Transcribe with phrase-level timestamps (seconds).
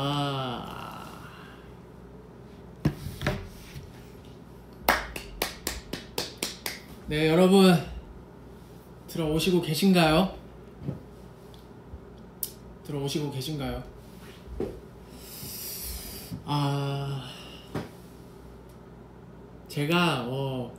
[0.00, 1.28] 아.
[7.08, 7.74] 네, 여러분.
[9.08, 10.32] 들어오시고 계신가요?
[12.84, 13.82] 들어오시고 계신가요?
[16.44, 17.28] 아.
[19.66, 20.72] 제가, 어,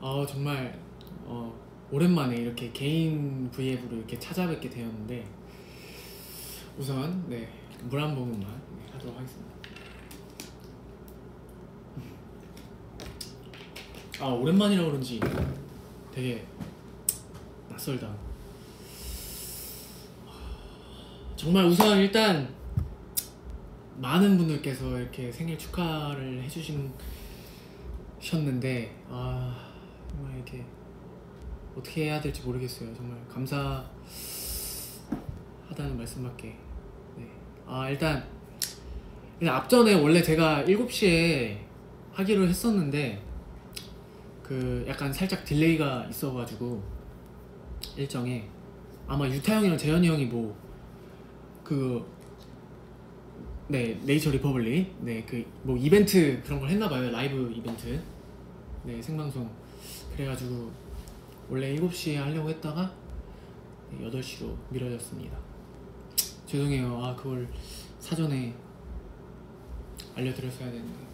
[0.00, 0.78] 어, 정말,
[1.24, 1.52] 어,
[1.90, 5.26] 오랜만에 이렇게 개인 브이앱으로 이렇게 찾아뵙게 되었는데,
[6.78, 7.48] 우선, 네,
[7.84, 9.54] 물 한 모금만 네, 하도록 하겠습니다.
[14.20, 15.20] 아, 오랜만이라 그런지
[16.12, 16.46] 되게
[17.68, 18.12] 낯설다.
[21.36, 22.54] 정말 우선 일단
[23.98, 26.42] 많은 분들께서 이렇게 생일 축하를
[28.18, 29.70] 해주셨는데 아
[30.10, 30.64] 정말 이렇게
[31.76, 32.94] 어떻게 해야 될지 모르겠어요.
[32.94, 33.86] 정말 감사하다는
[35.98, 36.65] 말씀밖에.
[37.66, 37.72] 네.
[37.72, 38.24] 아 일단
[39.46, 41.58] 앞전에 원래 제가 7시에
[42.12, 43.22] 하기로 했었는데
[44.42, 46.82] 그 약간 살짝 delay가 있어가지고
[47.96, 48.48] 일정에.
[49.08, 50.56] 아마 유타 형이랑 재현이 형이 뭐
[51.64, 52.16] 그
[53.68, 58.00] 네 Nature Republic 네그 뭐 이벤트 그런 걸 했나봐요 라이브 이벤트.
[58.84, 59.50] 네 생방송.
[60.16, 60.70] 그래가지고
[61.50, 62.92] 원래 7시에 하려고 했다가
[64.00, 65.36] 8시로 미뤄졌습니다
[66.46, 67.04] 죄송해요.
[67.04, 67.48] 아 그걸
[67.98, 68.54] 사전에
[70.14, 71.06] 알려드렸어야 되는데.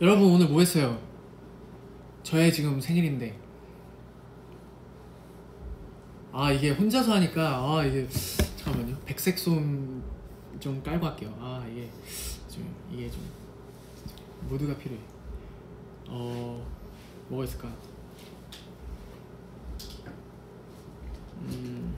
[0.00, 1.00] 여러분 오늘 뭐 했어요?
[2.22, 3.38] 저의 지금 생일인데.
[6.32, 8.06] 아 이게 혼자서 하니까 아 이게
[8.56, 8.96] 잠깐만요.
[9.04, 11.34] 백색 솜좀 깔고 할게요.
[11.40, 11.90] 아 이게
[12.48, 13.20] 좀 이게 좀
[14.48, 15.00] 모두가 필요해.
[16.08, 16.66] 어
[17.28, 17.68] 뭐가 있을까?
[21.42, 21.96] 음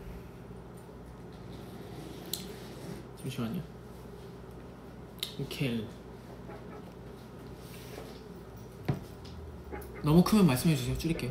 [3.22, 3.62] 잠시만요.
[5.38, 5.86] 오케이.
[10.02, 10.98] 너무 크면 말씀해 주세요.
[10.98, 11.30] 줄일게요.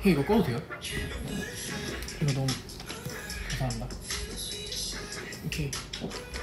[0.00, 0.58] 형 이거 꺼도 돼요?
[2.22, 2.46] 이거 너무
[3.48, 3.88] 감사합니다.
[5.46, 5.70] 오케이.
[6.02, 6.35] 어.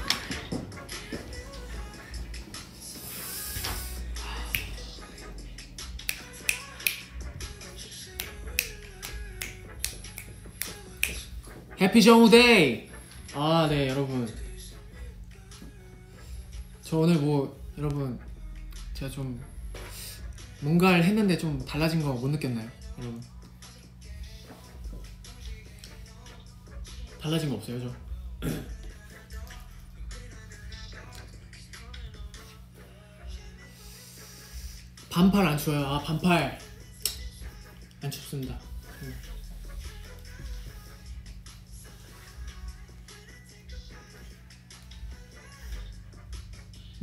[11.94, 12.90] 해피 정우데이
[13.36, 14.28] 아 네 여러분.
[16.82, 18.20] 저 오늘 뭐 여러분
[18.96, 19.40] 제가 좀
[20.62, 22.68] 뭔가를 했는데 좀 달라진 거 못 느꼈나요
[22.98, 23.22] 여러분?
[27.22, 28.50] 달라진 거 없어요 저?
[35.10, 35.86] 반팔 안 추워요.
[35.86, 36.60] 아 반팔.
[38.02, 38.60] 안 춥습니다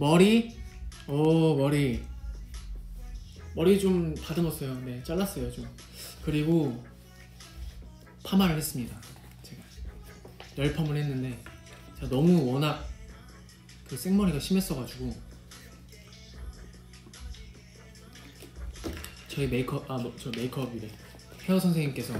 [0.01, 0.57] 머리?
[1.07, 2.03] 오 머리.
[3.55, 4.81] 머리 좀 다듬었어요.
[4.81, 5.69] 네 잘랐어요 좀.
[6.25, 6.83] 그리고
[8.25, 8.99] 파마를 했습니다.
[9.43, 9.63] 제가
[10.57, 11.39] 열펌을 했는데
[11.97, 12.89] 제가 너무 워낙
[13.87, 15.15] 그 생머리가 심했어가지고
[19.29, 20.91] 저희 메이크업 아저 메이크업이래.
[21.43, 22.15] 헤어 선생님께서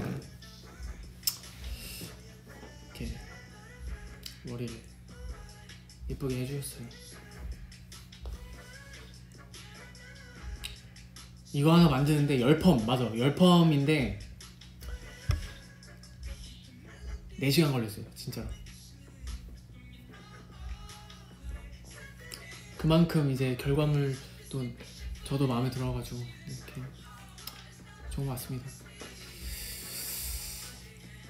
[2.89, 3.17] 이렇게
[4.43, 4.79] 머리를
[6.11, 7.00] 예쁘게 해주셨어요
[11.53, 13.03] 이거 하나 만드는데 열펌 맞아.
[13.17, 14.19] 열펌인데
[17.39, 18.47] 4시간 걸렸어요 진짜로.
[22.77, 24.65] 그만큼 이제 결과물도
[25.23, 26.81] 저도 마음에 들어가지고 이렇게
[28.09, 28.67] 좋은 것 같습니다.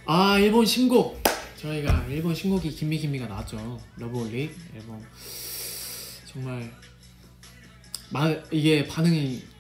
[0.06, 1.22] 아 일본 신곡.
[1.58, 3.80] 저희가 일본 신곡이 김미김미가 나왔죠.
[3.98, 5.04] 러브올릭 앨범.
[6.26, 6.74] 정말
[8.10, 9.51] 마, 이게 반응이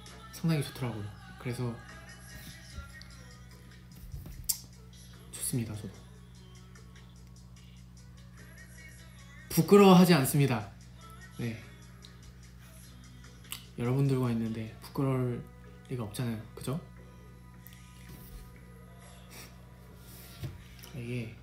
[0.41, 1.05] 상당히 좋더라고요.
[1.37, 1.75] 그래서
[5.31, 5.75] 좋습니다.
[5.75, 5.91] 저도
[9.49, 10.71] 부끄러워하지 않습니다.
[11.37, 11.63] 네.
[13.77, 15.45] 여러분들과 있는데 부끄러울
[15.89, 16.41] 리가 없잖아요.
[16.55, 16.81] 그죠?
[20.95, 21.35] 이게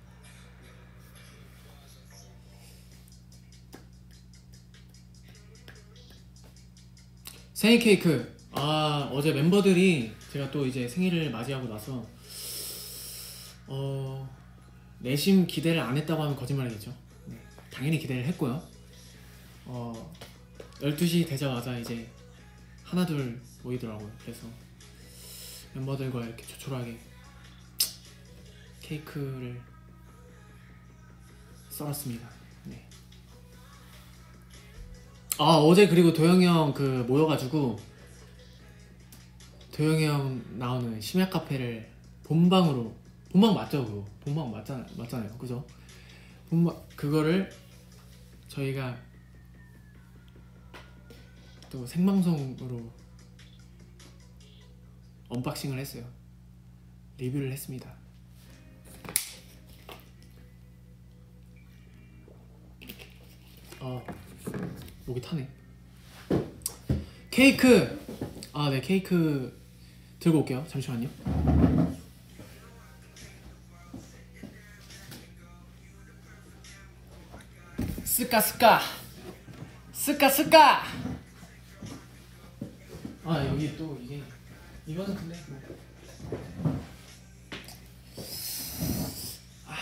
[7.53, 12.05] 생일 케이크 아 어제 멤버들이 제가 또 이제 생일을 맞이하고 나서
[13.67, 14.29] 어
[14.99, 16.93] 내심 기대를 안 했다고 하면 거짓말이겠죠.
[17.27, 17.37] 네,
[17.71, 18.61] 당연히 기대를 했고요.
[19.65, 20.13] 어
[20.81, 22.11] 12시 되자마자 이제
[22.83, 24.11] 하나 둘 모이더라고요.
[24.21, 24.45] 그래서
[25.73, 26.97] 멤버들과 이렇게 조촐하게
[28.81, 29.61] 케이크를
[31.69, 32.29] 썰었습니다.
[32.65, 32.85] 네.
[35.37, 37.79] 아 어제 그리고 도영이 형 그 모여가지고
[39.79, 41.89] 도영이 형 나오는 심야 카페를
[42.25, 42.93] 본방으로
[43.31, 44.05] 본방 맞죠 그거?
[44.19, 45.37] 본방 맞잖아 맞잖아요.
[45.37, 45.65] 그죠?
[46.49, 47.49] 본방 그거를
[48.49, 48.97] 저희가
[51.69, 52.91] 또 생방송으로
[55.29, 56.03] unboxing을 했어요.
[57.17, 57.89] 리뷰를 했습니다.
[63.79, 64.01] 아
[65.05, 65.47] 목이 타네.
[67.31, 67.97] 케이크!
[68.51, 69.57] 아 네 케이크
[70.19, 70.65] 들고 올게요.
[70.67, 71.09] 잠시만요.
[78.03, 78.81] 스까 스까
[79.93, 80.83] 스까 스까
[83.23, 84.21] 아 여기 또 이게
[84.85, 86.79] 이거는 근데 뭐.
[89.67, 89.75] 아,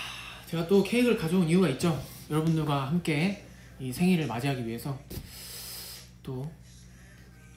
[0.45, 1.99] 제가 또 케이크를 가져온 이유가 있죠.
[2.29, 3.43] 여러분들과 함께
[3.79, 4.99] 이 생일을 맞이하기 위해서
[6.21, 6.51] 또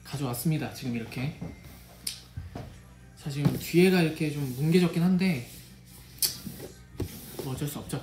[0.05, 0.73] 가져왔습니다.
[0.73, 1.38] 지금 이렇게
[3.22, 5.49] 사실 뒤에가 이렇게 좀 뭉개졌긴 한데
[7.44, 8.02] 뭐 어쩔 수 없죠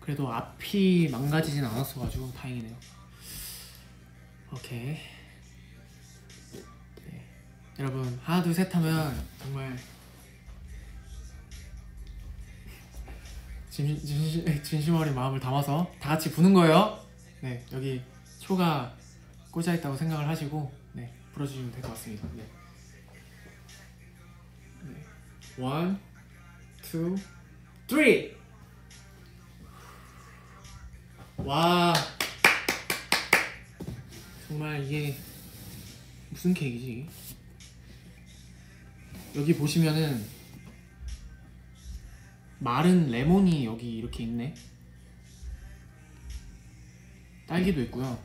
[0.00, 2.74] 그래도 앞이 망가지진 않았어가지고 다행이네요.
[4.52, 4.96] 오케이.
[7.06, 7.24] 네.
[7.78, 9.78] 여러분 하나 둘 셋 하면 정말
[13.70, 16.98] 진심, 진심, 어린 마음을 담아서 다 같이 부는 거예요.
[17.40, 18.02] 네 여기
[18.40, 18.94] 초가
[19.52, 22.26] 꽂아 있다고 생각을 하시고 네 불어주시면 될 것 같습니다.
[22.34, 22.42] 네.
[25.56, 25.62] 네.
[25.62, 25.98] One,
[26.82, 27.16] two,
[27.86, 28.36] three.
[31.36, 31.92] 와
[34.46, 35.16] 정말 이게
[36.30, 37.08] 무슨 케이크지?
[39.34, 40.24] 여기 보시면은
[42.58, 44.54] 마른 레몬이 여기 이렇게 있네.
[47.46, 48.22] 딸기도 있고요.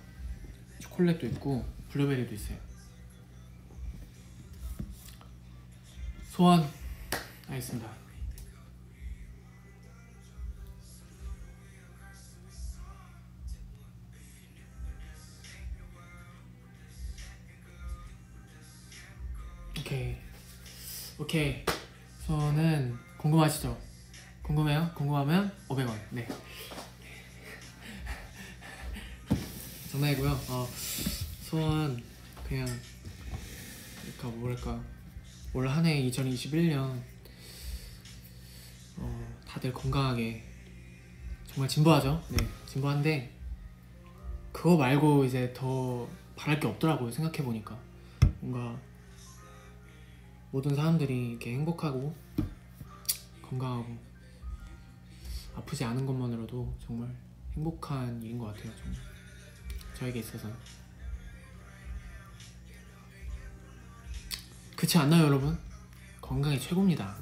[0.80, 2.58] 초콜릿도 있고 블루베리도 있어요.
[6.30, 6.70] 소원
[7.50, 7.88] 알겠습니다.
[19.80, 20.16] 오케이
[21.18, 21.64] 오케이
[22.26, 23.78] 저는 궁금하시죠?
[24.42, 24.92] 궁금해요?
[24.96, 26.28] 궁금하면 500원 네
[29.92, 30.68] 장난이고요 어,
[31.42, 32.02] 소원
[32.48, 32.68] 그냥
[34.02, 34.80] 그러니까 뭐랄까
[35.54, 37.04] 올 한해 2021년 어,
[39.58, 40.44] 다들 건강하게
[41.48, 42.38] 정말 진부하죠 네
[42.68, 43.32] 진부한데
[44.52, 47.76] 그거 말고 이제 더 바랄 게 없더라고요 생각해 보니까
[48.40, 48.80] 뭔가
[50.52, 52.16] 모든 사람들이 이렇게 행복하고
[53.42, 53.98] 건강하고
[55.56, 57.10] 아프지 않은 것만으로도 정말
[57.56, 58.72] 행복한 일인 것 같아요.
[58.76, 59.02] 정말
[59.96, 60.48] 저에게 있어서
[64.76, 65.58] 그렇지 않나요, 여러분?
[66.22, 67.18] 건강이 최고입니다.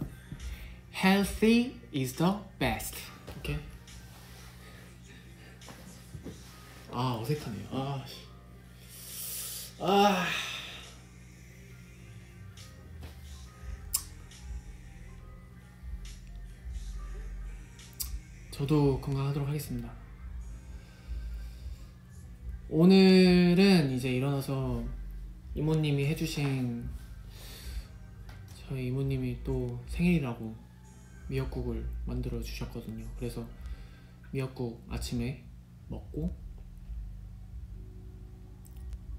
[0.95, 2.95] Healthy is the best.
[3.37, 3.57] 오케이?
[6.89, 7.67] 아 어색하네요.
[7.69, 8.05] 아.
[9.79, 10.25] 아.
[18.51, 19.91] 저도 건강하도록 하겠습니다.
[22.69, 24.81] 오늘은 이제 일어나서
[25.55, 26.89] 이모님이 해주신
[28.55, 30.64] 저희 이모님이 또 생일이라고
[31.27, 33.05] 미역국을 만들어 주셨거든요.
[33.17, 33.45] 그래서
[34.31, 35.43] 미역국 아침에
[35.87, 36.35] 먹고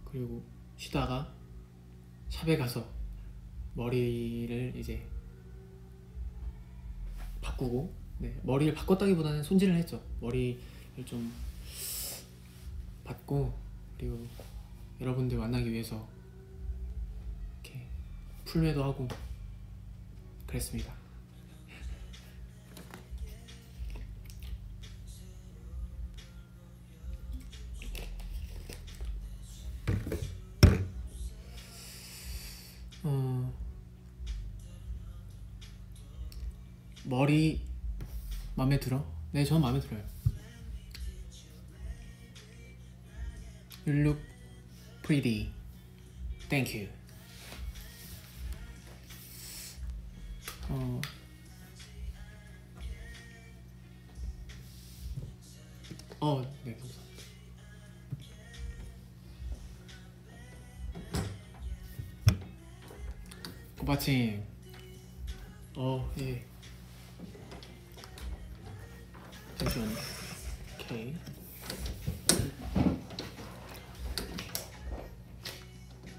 [0.04, 0.42] 그리고
[0.76, 1.32] 쉬다가
[2.28, 2.86] 샵에 가서
[3.74, 5.06] 머리를 이제
[7.40, 10.02] 바꾸고 네, 머리를 바꿨다기보다는 손질을 했죠.
[10.20, 10.58] 머리를
[11.04, 11.32] 좀
[13.04, 13.52] 받고
[13.98, 14.26] 그리고
[15.00, 16.08] 여러분들 만나기 위해서
[17.62, 17.86] 이렇게
[18.44, 19.06] 풀매도 하고
[20.46, 21.05] 그랬습니다.
[37.26, 37.60] 머리
[38.54, 39.04] 마음에 들어?
[39.32, 40.00] 네, 저는 마음에 들어요.
[43.84, 44.22] You look
[45.02, 45.50] pretty.
[46.48, 46.88] Thank you.
[50.68, 51.00] 어,
[56.20, 57.22] 어, 네, 감사합니다.
[63.82, 64.44] 오빠칭
[65.74, 66.55] 어 예.
[69.66, 69.96] 잠시만요.
[70.80, 71.14] 오케이.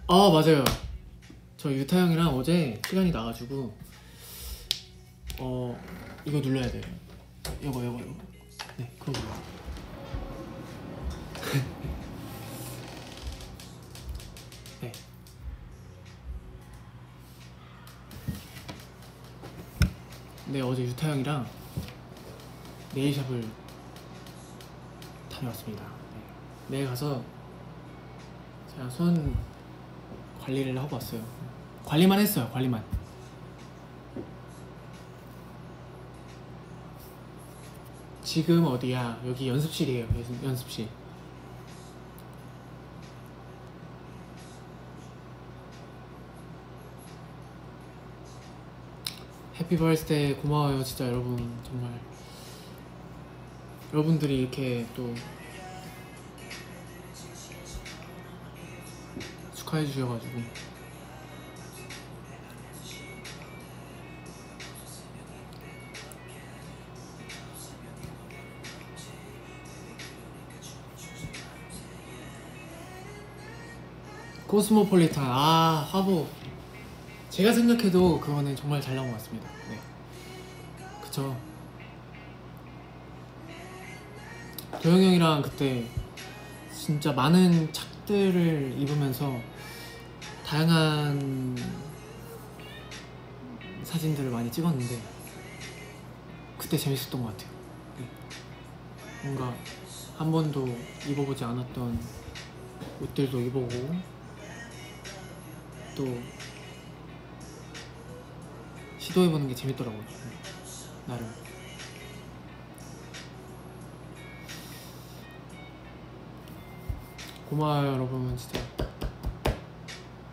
[0.07, 0.63] 아 맞아요.
[1.55, 3.73] 저 유타 형이랑 어제 시간이 나가지고
[5.39, 5.79] 어
[6.25, 6.83] 이거 눌러야 돼요.
[7.63, 8.13] 요거 요거 요거
[8.77, 9.27] 네 그거 눌러.
[14.81, 14.91] 네.
[20.47, 21.47] 네, 어제 유타 형이랑
[22.97, 23.47] 네일샵을
[25.29, 25.83] 다녀왔습니다.
[25.83, 26.19] 네.
[26.69, 27.21] 내일 가서
[28.73, 29.35] 제가 손
[30.41, 31.21] 관리를 하고 왔어요.
[31.85, 32.83] 관리만 했어요, 관리만.
[38.23, 39.21] 지금 어디야?
[39.25, 40.89] 여기 연습실이에요, 연습- 연습실.
[49.59, 51.89] 해피 버스데이 고마워요 진짜 여러분 정말
[53.94, 55.13] 여러분들이 이렇게 또
[59.56, 60.41] 축하해 주셔가지고
[74.48, 76.27] 코스모폴리탄 아 화보
[77.29, 79.48] 제가 생각해도 그거는 정말 잘 나온 것 같습니다.
[79.70, 79.79] 네.
[81.03, 81.46] 그쵸.
[84.88, 85.86] 도영 형이랑 그때
[86.74, 89.38] 진짜 많은 착들을 입으면서
[90.46, 91.58] 다양한
[93.84, 94.98] 사진들을 많이 찍었는데
[96.58, 97.50] 그때 재밌었던 것 같아요.
[98.00, 98.08] 네.
[99.24, 99.53] 뭔가
[100.15, 100.65] 한 번도
[101.10, 102.00] 입어보지 않았던
[103.01, 103.94] 옷들도 입어보고
[105.98, 106.17] 또
[109.00, 110.00] 시도해보는 게 재밌더라고요.
[110.01, 110.38] 네.
[111.08, 111.46] 나름.
[117.49, 118.35] 고마워요, 여러분.
[118.35, 118.59] 진짜.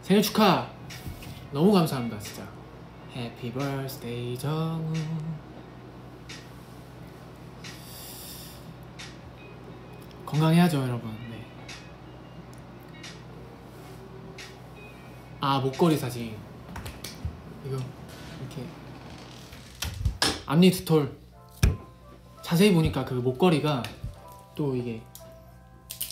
[0.03, 0.69] 생일 축하!
[1.53, 2.47] 너무 감사합니다, 진짜.
[3.15, 4.93] 해피 버스데이 정우.
[10.27, 11.13] 건강해야죠, 여러분.
[11.31, 11.47] 네.
[15.41, 16.37] 아, 목걸이 사진.
[17.65, 17.77] 이거.
[18.41, 18.65] 이렇게
[20.47, 21.17] 앞니 두톨
[22.43, 23.83] 자세히 보니까 그 목걸이가
[24.55, 25.01] 또 이게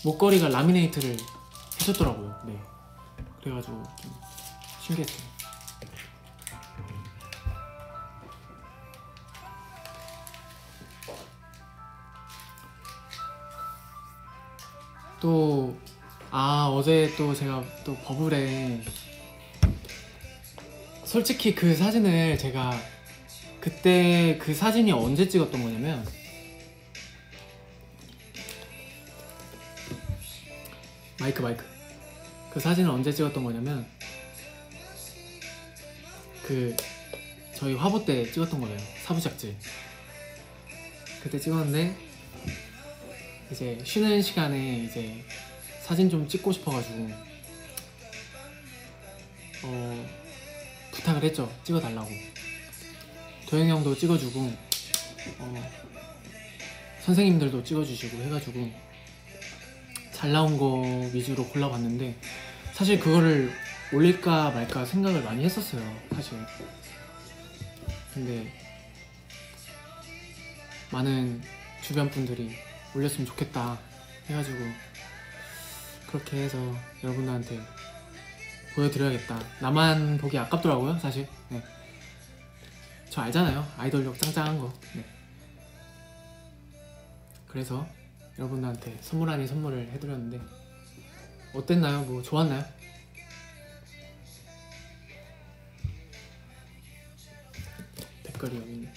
[0.04, 1.16] 목걸이가 라미네이트를
[1.80, 2.42] 해줬더라고요.
[2.46, 2.58] 네.
[3.42, 4.12] 그래가지고 좀
[4.80, 5.32] 신기했어요.
[15.20, 15.76] 또,
[16.32, 18.82] 아, 어제 또 제가 또 버블에
[21.04, 22.72] 솔직히 그 사진을 제가
[23.60, 26.04] 그때 그 사진이 언제 찍었던 거냐면
[31.22, 31.64] 마이크 마이크.
[32.50, 33.86] 그 사진을 언제 찍었던 거냐면
[36.44, 36.76] 그
[37.54, 38.76] 저희 화보 때 찍었던 거예요.
[39.04, 39.56] 사부작질.
[41.22, 41.96] 그때 찍었는데
[43.52, 45.24] 이제 쉬는 시간에 이제
[45.80, 47.08] 사진 좀 찍고 싶어가지고
[49.62, 50.08] 어
[50.90, 51.48] 부탁을 했죠.
[51.62, 52.10] 찍어달라고.
[53.48, 54.52] 도영이 형도 찍어주고
[55.38, 55.70] 어,
[57.02, 58.81] 선생님들도 찍어주시고 해가지고
[60.22, 62.16] 잘 나온 거 위주로 골라봤는데
[62.74, 63.52] 사실 그거를
[63.92, 65.82] 올릴까 말까 생각을 많이 했었어요
[66.14, 66.38] 사실.
[68.14, 68.46] 근데
[70.92, 71.42] 많은
[71.80, 72.54] 주변 분들이
[72.94, 73.76] 올렸으면 좋겠다
[74.28, 74.58] 해가지고
[76.06, 76.56] 그렇게 해서
[77.02, 77.60] 여러분들한테
[78.76, 79.40] 보여드려야겠다.
[79.58, 81.26] 나만 보기 아깝더라고요 사실.
[81.48, 81.60] 네.
[83.10, 83.66] 저 알잖아요.
[83.76, 84.72] 아이돌력 짱짱한 거.
[84.94, 85.04] 네.
[87.48, 87.84] 그래서
[88.42, 90.40] 여러분들한테 선물 아닌 선물을 해드렸는데
[91.54, 92.02] 어땠나요?
[92.02, 92.64] 뭐 좋았나요?
[98.24, 98.92] 댓글이 여기 있네.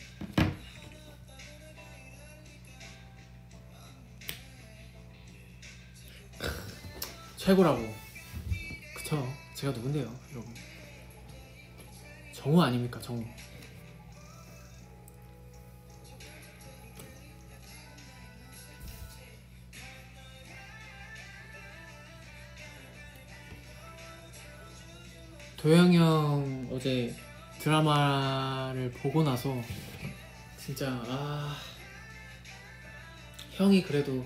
[7.37, 7.81] 최고라고.
[8.95, 9.27] 그쵸?
[9.53, 10.53] 제가 누군데요 여러분?
[12.33, 13.23] 정우 아닙니까 정우
[25.65, 27.11] 도영이 형 어제
[27.57, 29.59] 드라마를 보고 나서
[30.59, 31.57] 진짜 아
[33.53, 34.23] 형이 그래도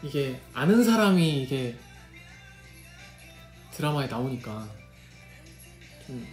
[0.00, 1.76] 이게 아는 사람이 이게
[3.72, 4.70] 드라마에 나오니까
[6.06, 6.24] 좀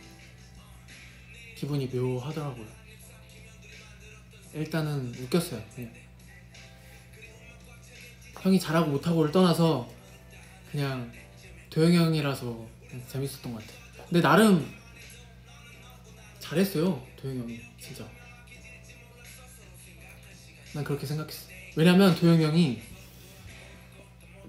[1.55, 2.67] 기분이 묘하더라고요.
[4.53, 5.63] 일단은 웃겼어요.
[5.73, 5.91] 그냥.
[8.39, 9.89] 형이 잘하고 못하고를 떠나서
[10.71, 11.11] 그냥
[11.71, 12.67] 도영이 형이라서
[13.07, 13.80] 재밌었던 것 같아요.
[14.11, 14.69] 근데 나름
[16.39, 17.01] 잘했어요.
[17.15, 18.05] 도영이 형이 진짜.
[20.73, 21.47] 난 그렇게 생각했어.
[21.77, 22.81] 왜냐면 도영이 형이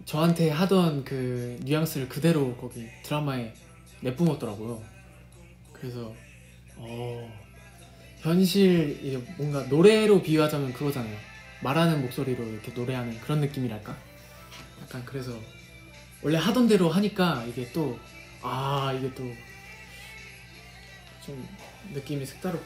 [0.04, 3.54] 저한테 하던 그 뉘앙스를 그대로 거기 드라마에
[4.00, 4.82] 내뿜었더라고요.
[5.72, 6.12] 그래서
[6.74, 7.32] 어
[8.18, 11.16] 현실 이게 뭔가 노래로 비유하자면 그거잖아요.
[11.62, 13.96] 말하는 목소리로 이렇게 노래하는 그런 느낌이랄까?
[14.82, 15.38] 약간 그래서
[16.20, 17.96] 원래 하던 대로 하니까 이게 또
[18.42, 19.24] 아 이게 또
[21.32, 21.48] 좀
[21.94, 22.62] 느낌이 색다르더라고요.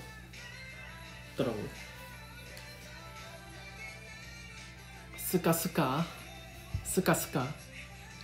[5.17, 6.05] 스까 스까
[6.83, 7.55] 스까 스까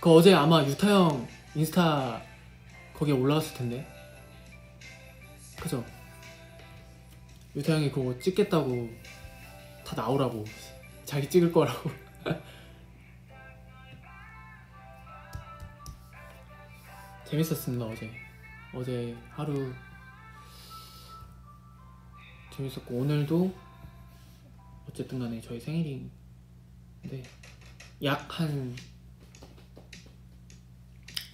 [0.01, 2.21] 그 어제 아마 유타 형 인스타
[2.93, 3.87] 거기에 올라왔을 텐데.
[5.61, 5.85] 그죠?
[7.55, 8.89] 유타 형이 그거 찍겠다고
[9.85, 10.43] 다 나오라고.
[11.05, 11.89] 자기 찍을 거라고.
[17.23, 18.11] 재밌었습니다 어제.
[18.73, 19.71] 어제 하루
[22.55, 23.51] 재밌었고 오늘도
[24.87, 26.11] 어쨌든 간에 저희 생일인데
[28.03, 28.75] 약 한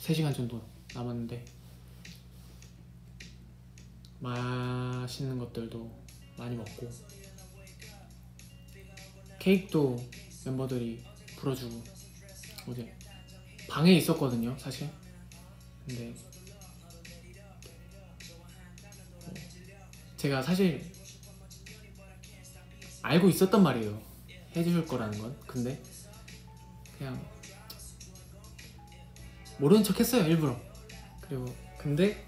[0.01, 0.61] 3시간 정도
[0.93, 1.43] 남았는데
[4.19, 6.05] 맛있는 것들도
[6.37, 6.89] 많이 먹고
[9.39, 9.97] 케이크도
[10.45, 11.03] 멤버들이
[11.37, 11.83] 불어주고
[12.67, 12.95] 어제
[13.69, 14.89] 방에 있었거든요 사실.
[15.85, 16.29] 근데 뭐
[20.17, 20.98] 제가 사실
[23.09, 23.99] 알고 있었단 말이에요.
[24.55, 25.35] 해주실 거라는 건.
[25.47, 25.81] 근데
[26.97, 27.19] 그냥
[29.57, 30.55] 모르는 척 했어요 일부러.
[31.21, 31.45] 그리고
[31.79, 32.23] 근데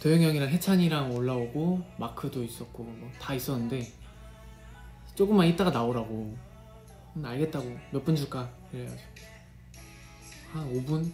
[0.00, 3.92] 도영이 형이랑 해찬이랑 올라오고 마크도 있었고 뭐 다 있었는데
[5.16, 6.36] 조금만 있다가 나오라고.
[7.16, 7.66] 음, 알겠다고.
[7.92, 8.48] 몇 분 줄까?
[8.70, 9.02] 그래가지고.
[10.52, 11.12] 한 5분?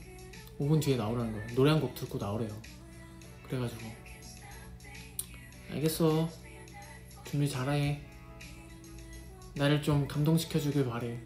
[0.61, 1.47] 5분 뒤에 나오라는 거예요.
[1.55, 2.51] 노래 한 곡 듣고 나오래요.
[3.49, 3.81] 그래가지고.
[5.71, 6.29] 알겠어.
[7.25, 8.01] 준비 잘해
[9.59, 11.19] 나를 좀 감동시켜 주길 바래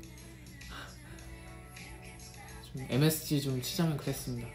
[2.73, 4.49] 좀 MSG 좀 치자면 그랬습니다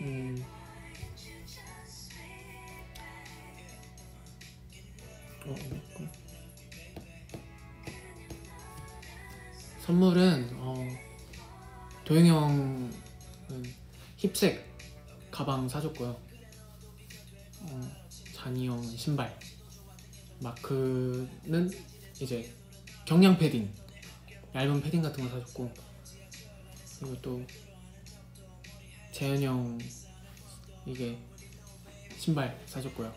[0.00, 0.44] 음.
[5.46, 6.08] 어, 어,
[9.80, 10.74] 선물은 어,
[12.04, 12.92] 도영이 형은
[14.18, 14.66] 힙색
[15.30, 16.20] 가방 사줬고요.
[17.60, 17.80] 어,
[18.34, 19.38] 잔이 형은 신발.
[20.40, 21.70] 마크는
[22.20, 22.52] 이제
[23.04, 23.72] 경량 패딩,
[24.54, 25.72] 얇은 패딩 같은 거 사줬고
[27.00, 27.46] 그리고 또
[29.12, 29.78] 재현 형
[30.86, 31.18] 이게
[32.16, 33.12] 신발 사줬고요.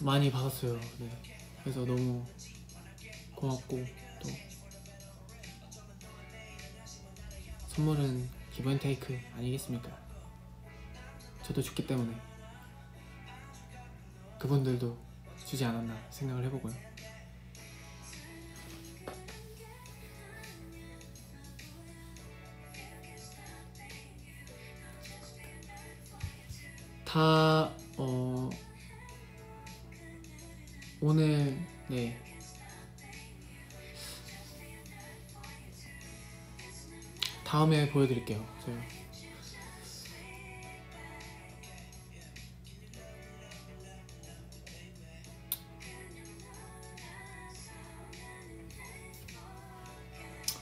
[0.00, 0.78] 많이 받았어요.
[0.98, 1.10] 네.
[1.62, 2.24] 그래서 너무
[3.34, 3.84] 고맙고
[4.22, 4.28] 또
[7.68, 9.96] 선물은 기본 테이크 아니겠습니까?
[11.42, 12.14] 저도 줬기 때문에
[14.38, 14.96] 그분들도
[15.44, 16.74] 주지 않았나 생각을 해보고요.
[27.04, 28.50] 다 어,
[31.00, 32.22] 오늘 네
[37.44, 38.46] 다음에 보여드릴게요.
[38.62, 38.97] 제가.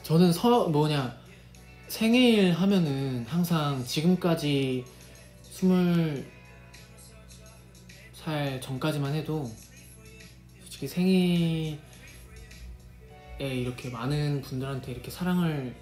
[0.06, 1.18] 저는 서 뭐냐
[1.88, 4.84] 생일 하면은 항상 지금까지
[5.42, 6.24] 스물
[8.12, 9.50] 살 전까지만 해도
[10.60, 11.80] 솔직히 생일에
[13.40, 15.74] 이렇게 많은 분들한테 이렇게 사랑을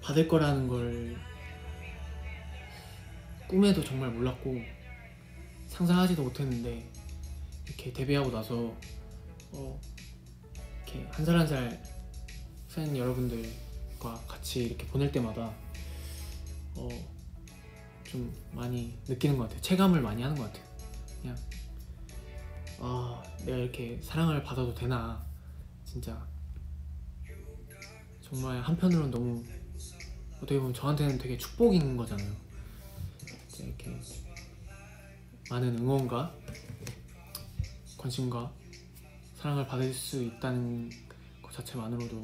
[0.00, 1.18] 받을 거라는 걸
[3.48, 4.62] 꿈에도 정말 몰랐고
[5.66, 6.90] 상상하지도 못했는데
[7.66, 8.74] 이렇게 데뷔하고 나서
[9.52, 9.78] 어
[10.86, 11.87] 이렇게 한 살 한살
[12.78, 15.52] 팬 여러분들과 같이 이렇게 보낼 때마다
[16.76, 17.18] 어
[18.08, 19.60] 좀 많이 느끼는 것 같아요.
[19.60, 20.64] 체감을 많이 하는 것 같아요.
[21.20, 21.36] 그냥
[22.80, 25.22] 아 내가 이렇게 사랑을 받아도 되나
[25.84, 26.26] 진짜
[28.22, 29.44] 정말 한편으로는 너무
[30.38, 32.32] 어떻게 보면 저한테는 되게 축복인 거잖아요.
[33.58, 34.00] 이렇게
[35.50, 36.34] 많은 응원과
[37.98, 38.50] 관심과
[39.36, 40.88] 사랑을 받을 수 있다는
[41.42, 42.22] 것 자체만으로도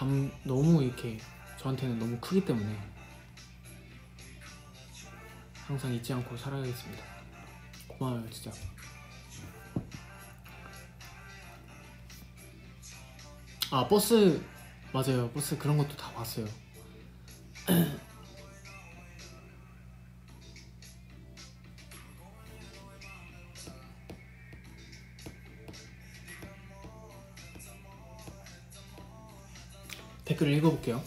[0.00, 1.18] 감 너무 이렇게
[1.58, 2.74] 저한테는 너무 크기 때문에
[5.54, 7.04] 항상 잊지 않고 살아가겠습니다.
[7.86, 8.50] 고마워요, 진짜.
[13.70, 14.42] 아 버스
[14.90, 16.46] 맞아요, 버스 그런 것도 다 봤어요.
[30.40, 31.02] 댓글을 읽어볼게요.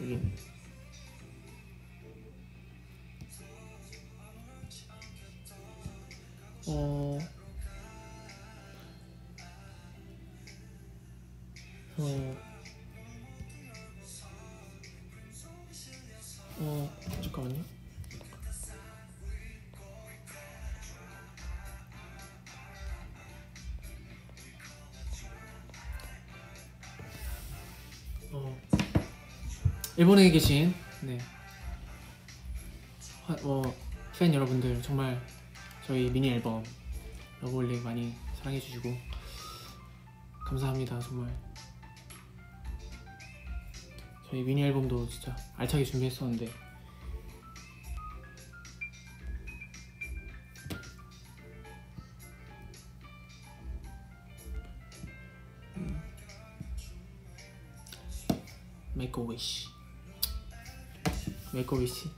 [0.00, 0.20] 여기.
[6.66, 7.18] 어,
[11.98, 12.51] 어, 어,
[30.02, 31.16] 일본에 계신 네,
[33.24, 33.62] 화- 어,
[34.18, 35.24] 팬 여러분들 정말
[35.86, 36.64] 저희 미니 앨범
[37.40, 38.92] 러브홀릭 많이 사랑해 주시고
[40.44, 41.32] 감사합니다 정말.
[44.28, 46.48] 저희 미니 앨범도 진짜 알차게 준비했었는데.
[55.76, 56.02] 음.
[58.94, 59.71] Make a wish
[61.52, 62.08] Wish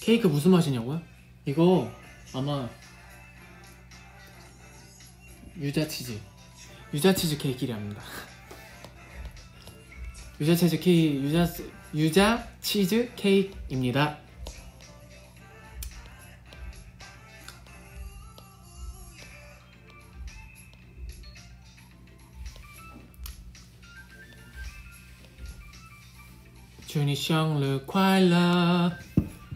[0.00, 1.00] 케이크 무슨 맛이냐고요?
[1.44, 1.90] 이거
[2.34, 2.68] 아마
[5.58, 6.18] 유자 치즈
[6.92, 8.02] 유자 치즈 케이크랍니다.
[10.40, 14.18] 유자 치즈 케이크 유자 스- 유자 치즈 케이크입니다.
[27.19, 28.89] 祝你生日快乐！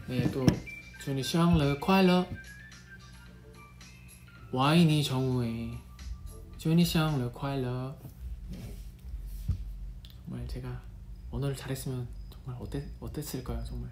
[0.09, 0.45] 네, 또
[0.99, 2.25] 祝你生日快乐！
[4.51, 5.71] 와인이 정우의
[6.57, 7.95] 祝你生日快乐！
[8.51, 8.75] 네.
[10.25, 10.81] 정말 제가
[11.31, 13.89] 언어를 잘했으면 정말 어땠 어땠을까요, 정말.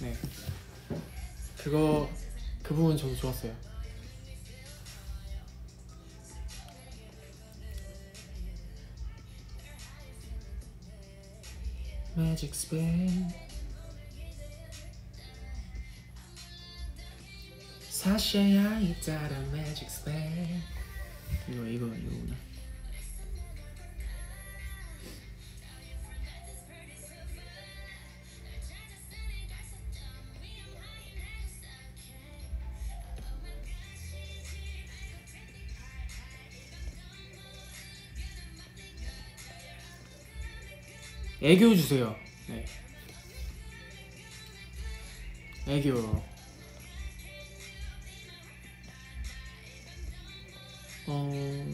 [0.00, 0.14] 네.
[1.56, 2.10] 그거
[2.62, 3.54] 그 부분 저도 좋았어요.
[12.16, 13.08] 매직 스펠
[17.90, 20.14] 사셔야 있다란 매직 스펠
[21.48, 22.36] 이거 이거 이거구나
[41.44, 42.16] 애교 주세요.
[42.48, 42.64] 네.
[45.68, 46.24] 애교.
[51.06, 51.66] 어.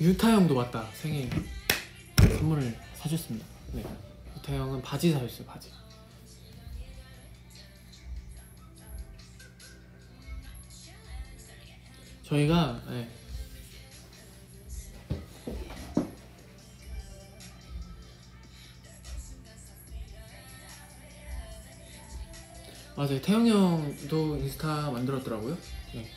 [0.00, 1.28] 유타 형도 왔다 생일
[2.16, 3.44] 선물을 사줬습니다.
[3.72, 3.84] 네.
[4.36, 5.72] 유타 형은 바지 사줬어요 바지.
[12.22, 13.23] 저희가 네.
[22.96, 23.20] 맞아요.
[23.20, 25.56] 태영 형도 인스타 만들었더라고요.
[25.94, 26.08] 네.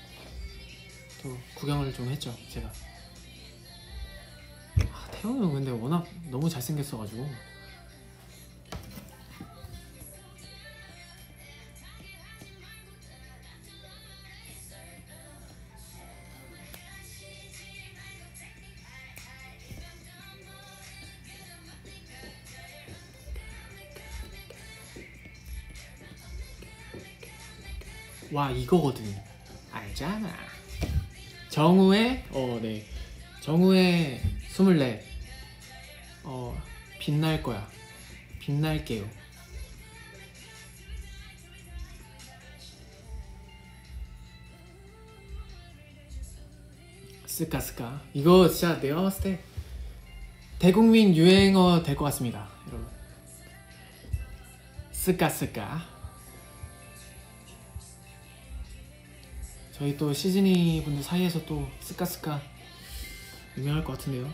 [1.24, 2.72] 또 구경을 좀 했죠, 제가.
[4.92, 7.28] 아, 태영 형 근데 워낙 너무 잘생겼어가지고.
[28.38, 29.04] 와 이거거든.
[29.72, 30.32] 알잖아.
[31.50, 32.86] 정우의 어네.
[33.42, 35.04] 정우의 스물넷
[36.24, 36.56] 어
[37.00, 37.68] 빛날 거야.
[38.40, 39.10] 빛날게요.
[47.26, 48.02] 스카 스카.
[48.14, 49.40] 이거 진짜 내가 봤을 때
[50.60, 52.88] 대국민 유행어 될 것 같습니다 여러분.
[54.92, 55.30] 쓰까
[59.78, 62.42] 저희 또 시즈니 분들 사이에서 또 쓰까
[63.56, 64.28] 유명할 것 같은데요.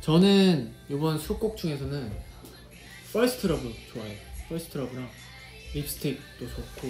[0.00, 2.10] 저는 이번 수록곡 중에서는
[3.12, 4.18] First Love 좋아해요.
[4.48, 5.10] First Love랑
[5.74, 6.88] 립스틱도 좋고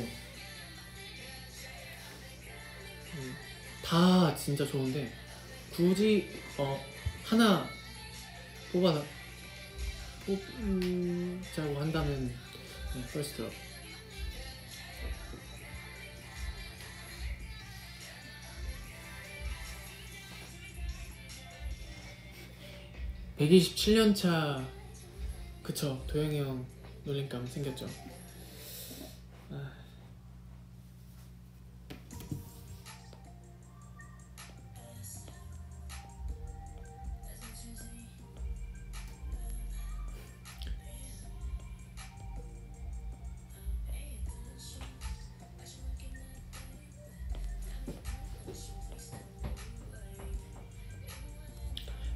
[3.15, 3.37] 음,
[3.85, 5.13] 다 진짜 좋은데
[5.75, 6.81] 굳이 어
[7.25, 7.69] 하나
[8.73, 9.03] 뽑아
[10.25, 12.33] 뽑자고 한다면
[12.95, 13.72] 네, 퍼스트 러브
[23.39, 24.63] 127년 차
[25.63, 26.65] 그쵸 도영이 형
[27.05, 27.87] 놀림감 생겼죠.
[29.51, 29.73] 아.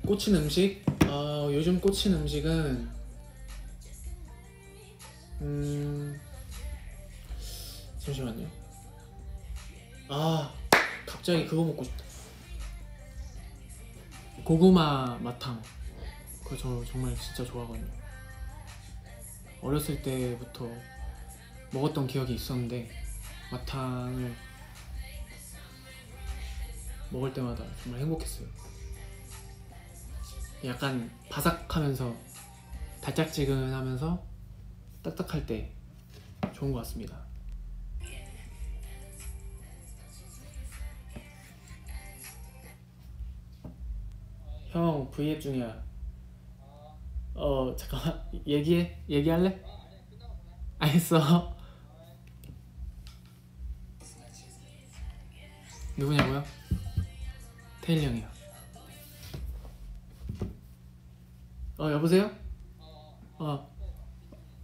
[0.06, 0.95] 꽂힌 음식?
[1.16, 2.90] 어, 요즘 꽂힌 음식은
[5.40, 6.20] 음
[7.98, 8.46] 잠시만요.
[10.10, 10.52] 아
[11.06, 12.04] 갑자기 그거 먹고 싶다.
[14.44, 15.62] 고구마 마탕.
[16.44, 17.90] 그거 저 정말 진짜 좋아하거든요.
[19.62, 20.70] 어렸을 때부터
[21.72, 22.90] 먹었던 기억이 있었는데
[23.50, 24.36] 마탕을
[27.08, 28.75] 먹을 때마다 정말 행복했어요.
[30.64, 32.16] 약간 바삭하면서
[33.02, 34.24] 달짝지근하면서
[35.02, 35.72] 딱딱할 때
[36.52, 37.24] 좋은 것 같습니다.
[44.70, 45.84] 형 V앱 중이야.
[47.34, 49.62] 어 잠깐만 얘기해 얘기할래?
[50.78, 51.54] 알겠어.
[55.96, 56.42] 누구냐고요?
[57.80, 58.35] 태일 형이요.
[61.78, 62.30] 어 여보세요?
[63.38, 63.70] 어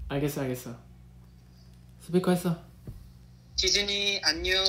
[0.09, 0.77] 알겠어 알겠어.
[2.01, 2.59] 스피커 했어.
[3.57, 4.63] 지진이 안녕.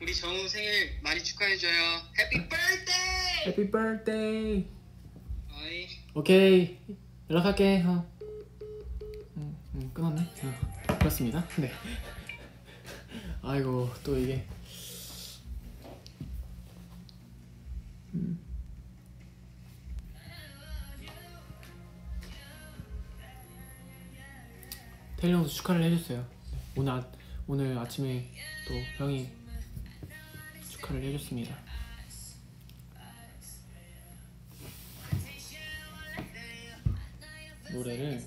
[0.00, 2.00] 우리 정우 생일 많이 축하해줘요.
[2.18, 3.46] 해피 birthday.
[3.46, 4.68] 해피 birthday.
[5.50, 5.88] 어이.
[6.14, 6.78] 오케이
[7.28, 8.08] 연락할게 형.
[9.36, 10.22] 응, 응 끊었네.
[10.88, 11.46] 어, 그렇습니다.
[11.58, 11.72] 네.
[13.42, 14.46] 아이고 또 이게.
[18.14, 18.51] 음.
[25.22, 26.18] 태일 형도 축하를 해줬어요.
[26.18, 27.12] 네, 오늘 아,
[27.46, 28.28] 오늘 아침에
[28.66, 29.28] 또 형이
[30.68, 31.56] 축하를 해줬습니다.
[37.72, 38.20] 노래를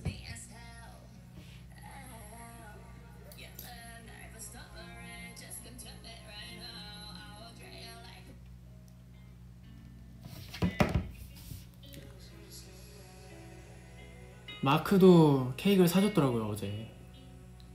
[14.66, 16.92] 마크도 케이크를 사줬더라고요 어제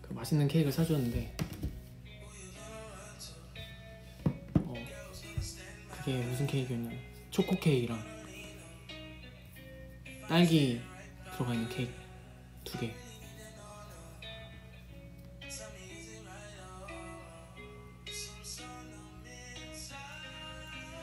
[0.03, 1.37] 그 맛있는 케이크를 사줬는데
[4.57, 4.75] 어
[5.89, 6.91] 그게 무슨 케이크였냐
[7.31, 7.97] 초코 케이크랑
[10.29, 10.81] 딸기
[11.33, 11.93] 들어가 있는 케이크
[12.65, 12.93] 두 개.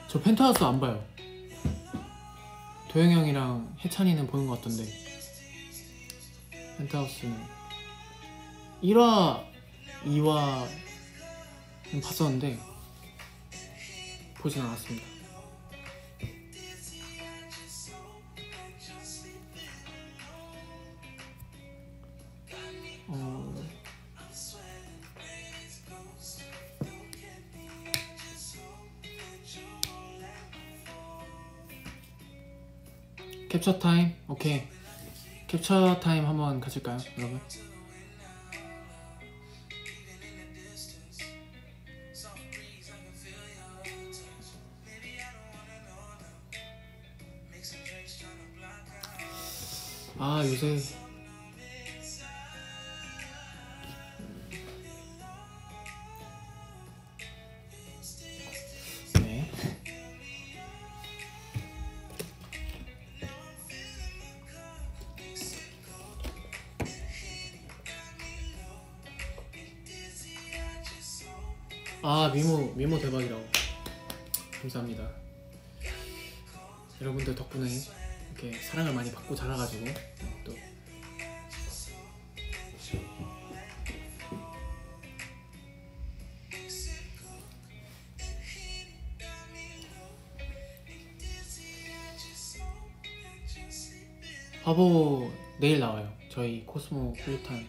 [0.09, 1.01] 저 펜트하우스 안 봐요.
[2.89, 5.06] 도영 형이랑 해찬이는 보는 것 같던데.
[6.77, 7.35] 펜트하우스는
[8.83, 9.43] 1화,
[10.05, 12.59] 2화는 봤었는데
[14.35, 15.07] 보진 않았습니다.
[23.07, 23.55] 어...
[33.49, 34.76] 캡처 타임 오케이
[35.47, 37.39] 캡처 타임 한번 가질까요 여러분?
[50.19, 50.96] 아 요새
[72.09, 73.45] 아 미모 미모 대박이라고
[74.61, 75.11] 감사합니다.
[77.01, 77.69] 여러분들 덕분에
[78.31, 79.85] 이렇게 사랑을 많이 받고 자라가지고
[80.45, 80.55] 또
[94.63, 96.09] 화보 내일 나와요.
[96.31, 97.67] 저희 코스모 플루탄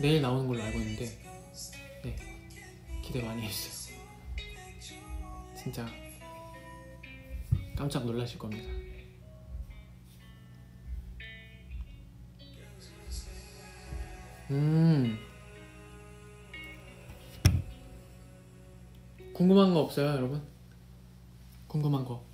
[0.00, 1.23] 내일 나오는 걸로 알고 있는데 네
[3.14, 3.96] 기대 많이 해주세요.
[5.56, 5.86] 진짜
[7.76, 8.68] 깜짝 놀라실 겁니다.
[14.50, 15.16] 음
[19.32, 20.42] 궁금한 거 없어요, 여러분?
[21.68, 22.26] 궁금한 거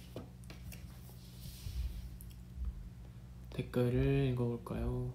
[3.50, 5.12] 댓글을 읽어볼까요?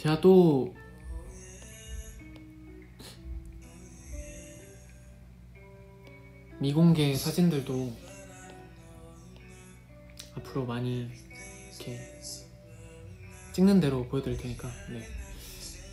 [0.00, 0.74] 제가 또
[6.58, 7.94] 미공개 사진들도
[10.36, 11.06] 앞으로 많이
[11.68, 11.98] 이렇게
[13.52, 15.06] 찍는 대로 보여드릴 테니까 네.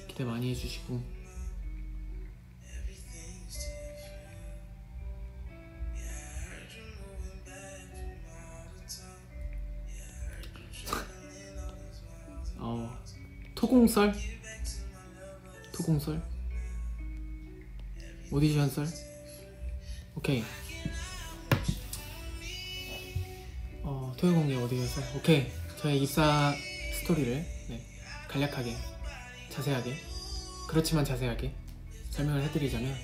[0.08, 1.17] 기대 많이 해주시고
[13.78, 14.12] 토공썰
[15.72, 16.20] 토공썰
[18.32, 18.88] 오디션 썰
[20.16, 20.44] 오케이.
[23.84, 25.52] 어 토요 공개 오디션 썰 오케이.
[25.80, 26.56] 저의 입사
[27.02, 27.86] 스토리를 네,
[28.28, 28.76] 간략하게
[29.52, 29.96] 자세하게
[30.68, 31.54] 그렇지만 자세하게
[32.10, 32.96] 설명을 해드리자면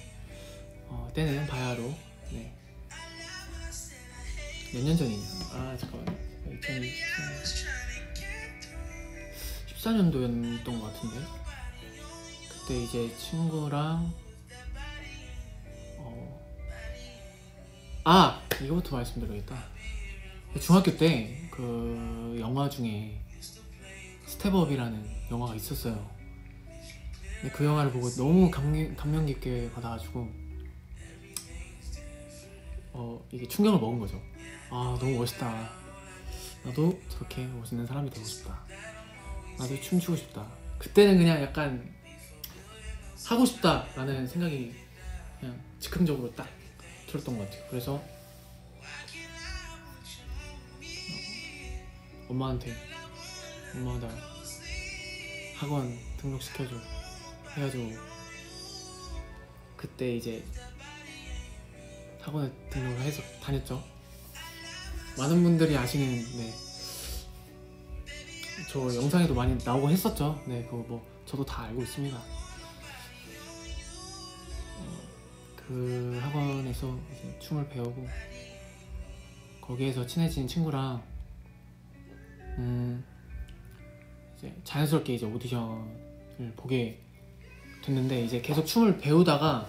[0.88, 1.94] 어, 때는 바야흐로
[2.32, 2.52] 네.
[4.74, 5.24] 몇 년 전이냐?
[5.52, 6.18] 아 잠깐만
[6.50, 7.93] 2014년
[9.84, 11.18] 도였던 것 같은데
[12.50, 14.14] 그때 이제 친구랑
[15.98, 16.40] 어...
[18.06, 19.56] 아 이거부터 말씀드려야겠다
[20.60, 23.22] 중학교 때 그 영화 중에
[24.26, 26.10] Step Up이라는 영화가 있었어요.
[27.40, 30.28] 근데 그 영화를 보고 너무 감명, 감명 깊게 받아가지고
[32.94, 34.20] 어 이게 충격을 먹은 거죠.
[34.72, 35.70] 아 너무 멋있다.
[36.66, 38.66] 나도 저렇게 멋있는 사람이 되고 싶다.
[39.58, 40.48] 나도 춤추고 싶다.
[40.80, 41.94] 그때는 그냥 약간
[43.26, 44.74] 하고 싶다라는 생각이
[45.40, 46.48] 그냥 즉흥적으로 딱
[47.08, 47.64] 들었던 것 같아요.
[47.70, 48.04] 그래서
[52.28, 52.74] 엄마한테
[53.76, 54.08] 엄마 나
[55.56, 56.76] 학원 등록시켜줘
[57.56, 57.92] 해가지고
[59.78, 60.44] 그때 이제
[62.22, 63.84] 학원에 등록을 해서 다녔죠
[65.18, 66.73] 많은 분들이 아시는 네.
[68.70, 70.42] 저 영상에도 많이 나오고 했었죠.
[70.48, 72.18] 네 그거 뭐 저도 다 알고 있습니다.
[72.18, 72.22] 어,
[75.56, 78.08] 그 학원에서 이제 춤을 배우고
[79.62, 81.02] 거기에서 친해진 친구랑
[82.58, 83.04] 음
[84.38, 87.00] 이제 자연스럽게 이제 오디션을 보게
[87.84, 89.68] 됐는데 이제 계속 춤을 배우다가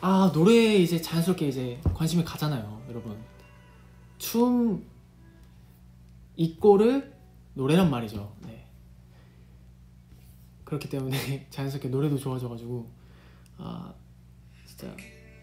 [0.00, 3.16] 아 노래에 이제 자연스럽게 이제 관심이 가잖아요 여러분.
[4.18, 4.84] 춤
[6.36, 7.11] 이꼬르
[7.54, 8.66] 노래란 말이죠 네.
[10.64, 12.90] 그렇기 때문에 자연스럽게 노래도 좋아져가지고
[13.58, 13.94] 아
[14.66, 14.94] 진짜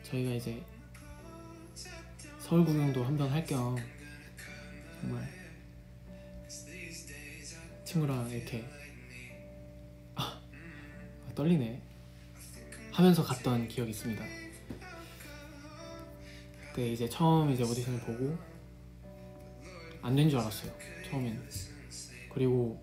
[0.04, 0.64] 저희가 이제
[2.40, 3.76] 서울 구경도 한번 할 겸
[5.02, 5.28] 정말
[7.86, 8.66] 친구랑 이렇게
[10.16, 10.42] 아,
[11.36, 11.82] 떨리네
[12.92, 14.24] 하면서 갔던 기억이 있습니다.
[16.68, 18.38] 그때 이제 처음 이제 오디션을 보고
[20.02, 20.72] 안 된 줄 알았어요.
[21.10, 21.50] 처음에는
[22.34, 22.82] 그리고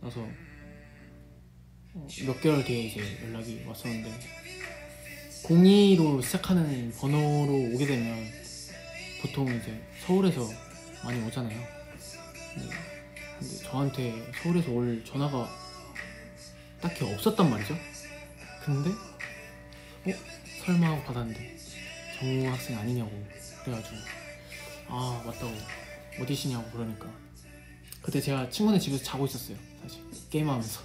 [0.00, 0.20] 나서
[1.94, 4.10] 어, 몇 개월 뒤에 이제 연락이 왔었는데
[5.44, 8.24] 02로 시작하는 번호로 오게 되면
[9.22, 10.48] 보통 이제 서울에서
[11.04, 11.58] 많이 오잖아요.
[11.58, 12.62] 네.
[13.38, 15.48] 근데 저한테 서울에서 올 전화가
[16.80, 17.74] 딱히 없었단 말이죠.
[18.64, 20.14] 근데 어
[20.64, 21.56] 설마 하고 받았는데
[22.18, 23.10] 정우 학생 아니냐고
[23.64, 23.96] 그래가지고
[24.88, 25.52] 아 맞다고
[26.20, 27.08] 어디시냐고 그러니까
[28.08, 30.00] 그때 제가 친구네 집에서 자고 있었어요 사실
[30.30, 30.80] 게임하면서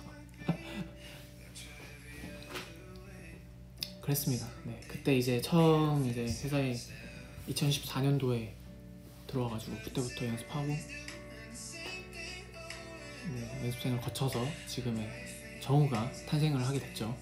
[4.02, 4.46] 그랬습니다.
[4.66, 6.76] 네 그때 이제 처음 이제 회사에
[7.48, 8.50] 2014년도에
[9.28, 10.86] 들어와가지고 그때부터 연습하고 네,
[13.64, 15.10] 연습생을 거쳐서 지금의
[15.62, 17.16] 정우가 탄생을 하게 됐죠.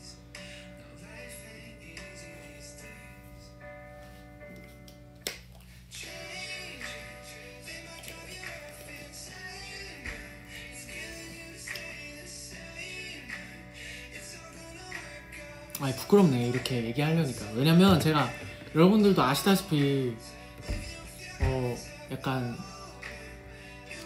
[16.11, 17.51] 부끄럽네 이렇게 얘기하려니까.
[17.55, 18.29] 왜냐면 제가
[18.75, 20.15] 여러분들도 아시다시피
[21.41, 21.75] 어
[22.11, 22.57] 약간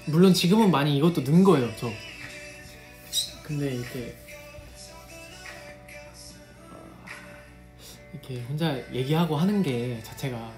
[0.05, 1.91] 물론 지금은 많이 이것도 는 거예요 저.
[3.43, 4.15] 근데 이렇게
[6.71, 7.05] 어,
[8.13, 10.51] 이렇게 혼자 얘기하고 하는 게 자체가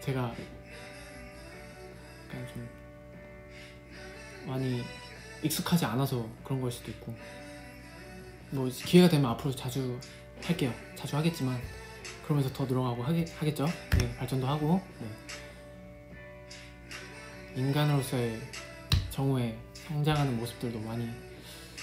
[0.00, 0.34] 제가
[2.28, 2.68] 약간 좀
[4.46, 4.82] 많이
[5.42, 7.14] 익숙하지 않아서 그런 걸 수도 있고.
[8.50, 10.00] 뭐 기회가 되면 앞으로 자주
[10.42, 10.72] 할게요.
[10.96, 11.60] 자주 하겠지만
[12.24, 13.66] 그러면서 더 늘어가고 하겠, 하겠 죠.
[13.98, 15.06] 네, 발전도 하고 네.
[17.56, 18.40] 인간으로서의
[19.10, 21.08] 정우의 성장하는 모습들도 많이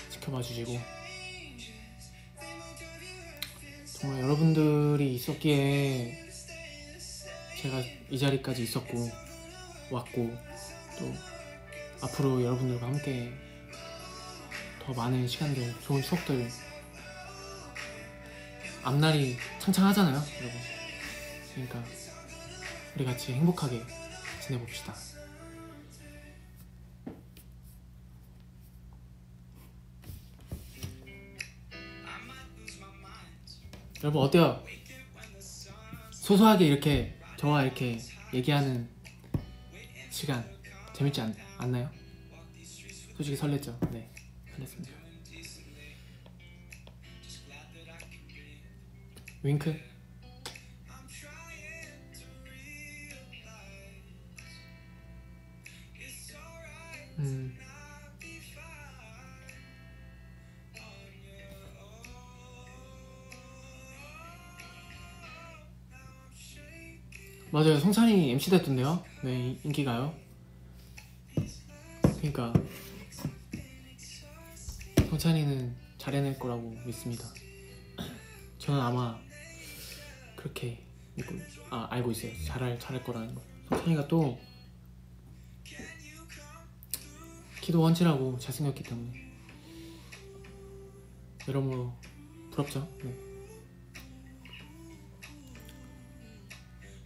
[0.10, 0.80] 지켜봐 주시고
[3.86, 6.26] 정말 여러분들이 있었기에
[7.62, 9.10] 제가 이 자리까지 있었고
[9.90, 10.32] 왔고
[11.00, 11.14] 또
[12.02, 13.32] 앞으로 여러분들과 함께
[14.86, 16.48] 더 많은 시간들, 좋은 추억들
[18.86, 20.62] 앞날이 창창하잖아요, 여러분.
[21.56, 21.84] 그러니까
[22.96, 23.82] 우리 같이 행복하게
[24.42, 24.94] 지내봅시다.
[34.04, 34.64] 여러분 어때요?
[36.12, 37.98] 소소하게 이렇게 저와 이렇게
[38.36, 38.88] 얘기하는
[40.12, 40.48] 시간
[40.94, 41.90] 재밌지 않, 않나요?
[43.18, 43.92] 솔직히 설렜죠?
[43.92, 44.12] 네,
[44.56, 44.95] 설렜습니다.
[49.46, 49.80] 윙크?
[57.20, 57.56] 음.
[67.52, 67.80] 맞아요.
[67.80, 69.06] 성찬이 MC 됐던데요?
[69.24, 70.16] 네, 인기가요.
[72.18, 72.52] 그러니까
[75.12, 77.26] 성찬이는 잘해낼 거라고 믿습니다.
[78.58, 79.25] 저는 아마
[80.46, 80.86] 그렇게
[81.16, 81.34] 믿고
[81.72, 82.32] 아 알고 있어요.
[82.46, 83.42] 잘할 잘할 거라는 거.
[83.70, 84.40] 성찬이가 또
[87.62, 89.12] 키도 원칠하고 잘생겼기 때문에
[91.48, 91.92] 여러모로
[92.52, 92.88] 부럽죠.
[93.04, 93.12] 네.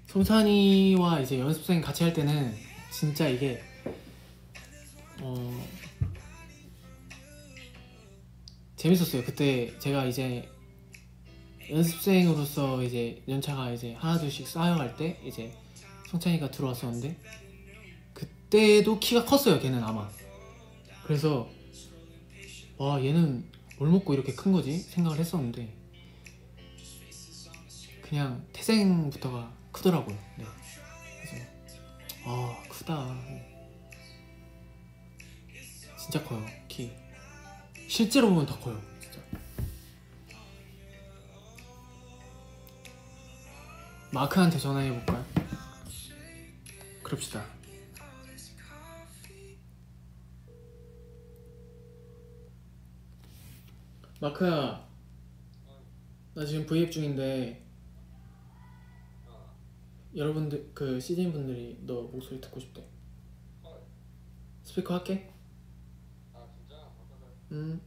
[0.08, 2.54] 성찬이와 이제 연습생 같이 할 때는
[2.92, 3.64] 진짜 이게
[5.22, 5.66] 어
[8.76, 9.24] 재밌었어요.
[9.24, 10.50] 그때 제가 이제
[11.70, 15.54] 연습생으로서 이제 연차가 이제 하나 둘씩 쌓여갈 때 이제
[16.10, 17.16] 성찬이가 들어왔었는데
[18.14, 19.60] 그때도 키가 컸어요.
[19.60, 20.10] 걔는 아마
[21.04, 21.50] 그래서
[22.78, 23.46] 와 얘는
[23.78, 25.72] 뭘 먹고 이렇게 큰 거지 생각을 했었는데
[28.02, 30.18] 그냥 태생부터가 크더라고요.
[30.38, 30.46] 네.
[31.22, 31.46] 그래서
[32.26, 33.16] 아 크다.
[36.00, 36.92] 진짜 커요 키.
[37.88, 38.89] 실제로 보면 더 커요.
[44.12, 45.24] 마크한테 전화해 볼까요?
[47.04, 47.46] 그럽시다.
[54.20, 54.86] 마크야,
[56.34, 57.66] 나 지금 브이앱 중인데
[60.16, 62.84] 여러분들 그 CJ 분들이 너 목소리 듣고 싶대.
[64.64, 65.32] 스피커 할게.
[67.52, 67.82] 음.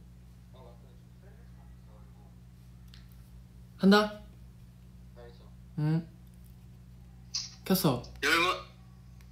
[3.77, 4.23] 한다.
[5.77, 6.12] 음.
[7.65, 8.03] 켰어.
[8.23, 8.65] 여러분,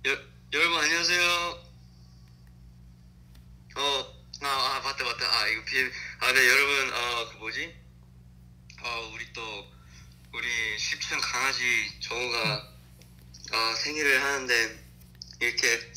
[0.08, 0.18] 여,
[0.54, 1.22] 여러분 안녕하세요.
[3.76, 5.26] 어, 아, 아 맞다 맞다.
[5.26, 5.78] 아 이거 비,
[6.20, 7.76] 아네 여러분, 어그 뭐지?
[8.84, 9.72] 어 우리 또
[10.34, 12.74] 우리 10층 강아지 정우가
[13.54, 14.80] 어, 생일을 하는데
[15.42, 15.92] 이렇게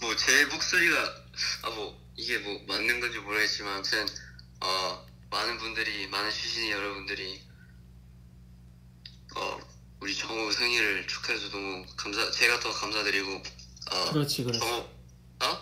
[0.00, 1.24] 뭐 제 목소리가
[1.62, 4.06] 아 뭐 이게 뭐 맞는 건지 모르겠지만 아무튼
[4.60, 7.53] 어 많은 분들이 많은 시신이 여러분들이 어
[10.04, 14.60] 우리 정우 생일을 축하해서 너무 감사 제가 더 감사드리고 어 그렇지, 그렇지.
[14.60, 15.58] 정우 어?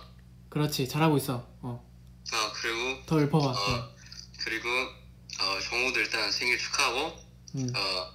[0.49, 0.89] 그렇지.
[0.89, 1.47] 잘하고 있어.
[1.61, 1.89] 어.
[2.33, 3.47] 아 그리고 더 읊어봐.
[3.51, 3.95] 어
[4.41, 7.17] 그리고 어 정우도 일단 생일 축하하고
[7.55, 7.73] 음.
[7.73, 8.11] 어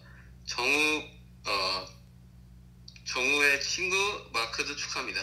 [0.45, 0.67] 정우
[1.45, 1.87] 어
[3.05, 3.95] 정우의 친구
[4.33, 5.21] 마크도 축하합니다.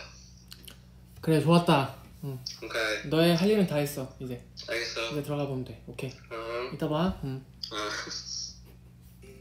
[1.21, 1.97] 그래, 좋았다.
[2.25, 2.43] 응.
[2.63, 4.11] 오케이 너의 할 일은 다 했어.
[4.21, 5.11] 이제 알겠어.
[5.11, 5.85] 이제 들어가 보면 돼.
[5.87, 6.11] 오케이.
[6.31, 6.71] 어.
[6.73, 7.21] 이따 봐.
[7.25, 7.45] 응.
[7.73, 7.77] 어.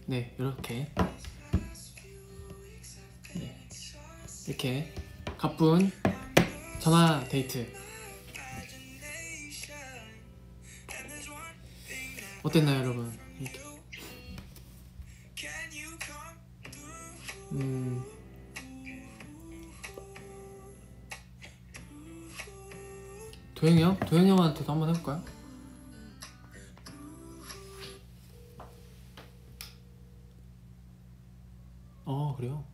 [0.08, 0.92] 네, 이렇게.
[4.48, 4.94] 이렇게
[5.38, 5.92] 가쁜
[6.80, 7.72] 전화 데이트.
[12.44, 13.18] 어땠나요, 여러분?
[13.40, 13.60] 이렇게.
[17.54, 18.04] 음.
[23.56, 23.98] 도영이 형?
[24.02, 25.24] 도영이 형한테도 한번 해볼까요?
[32.04, 32.73] 어 그래요?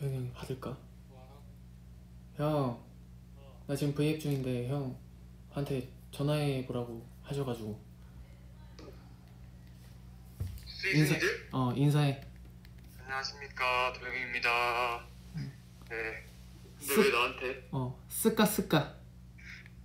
[0.00, 0.76] 형이 받을까?
[2.36, 2.82] 형,
[3.66, 7.78] 나 지금 브이앱 중인데 형한테 전화해 보라고 하셔가지고
[10.94, 11.14] 인사?
[11.52, 12.24] 어 인사해.
[13.02, 15.06] 안녕하십니까 도영입니다.
[15.90, 16.26] 네.
[16.80, 16.96] 쓱.
[16.96, 17.68] 너왜 나한테?
[17.72, 18.96] 어 쓰까 쓰까.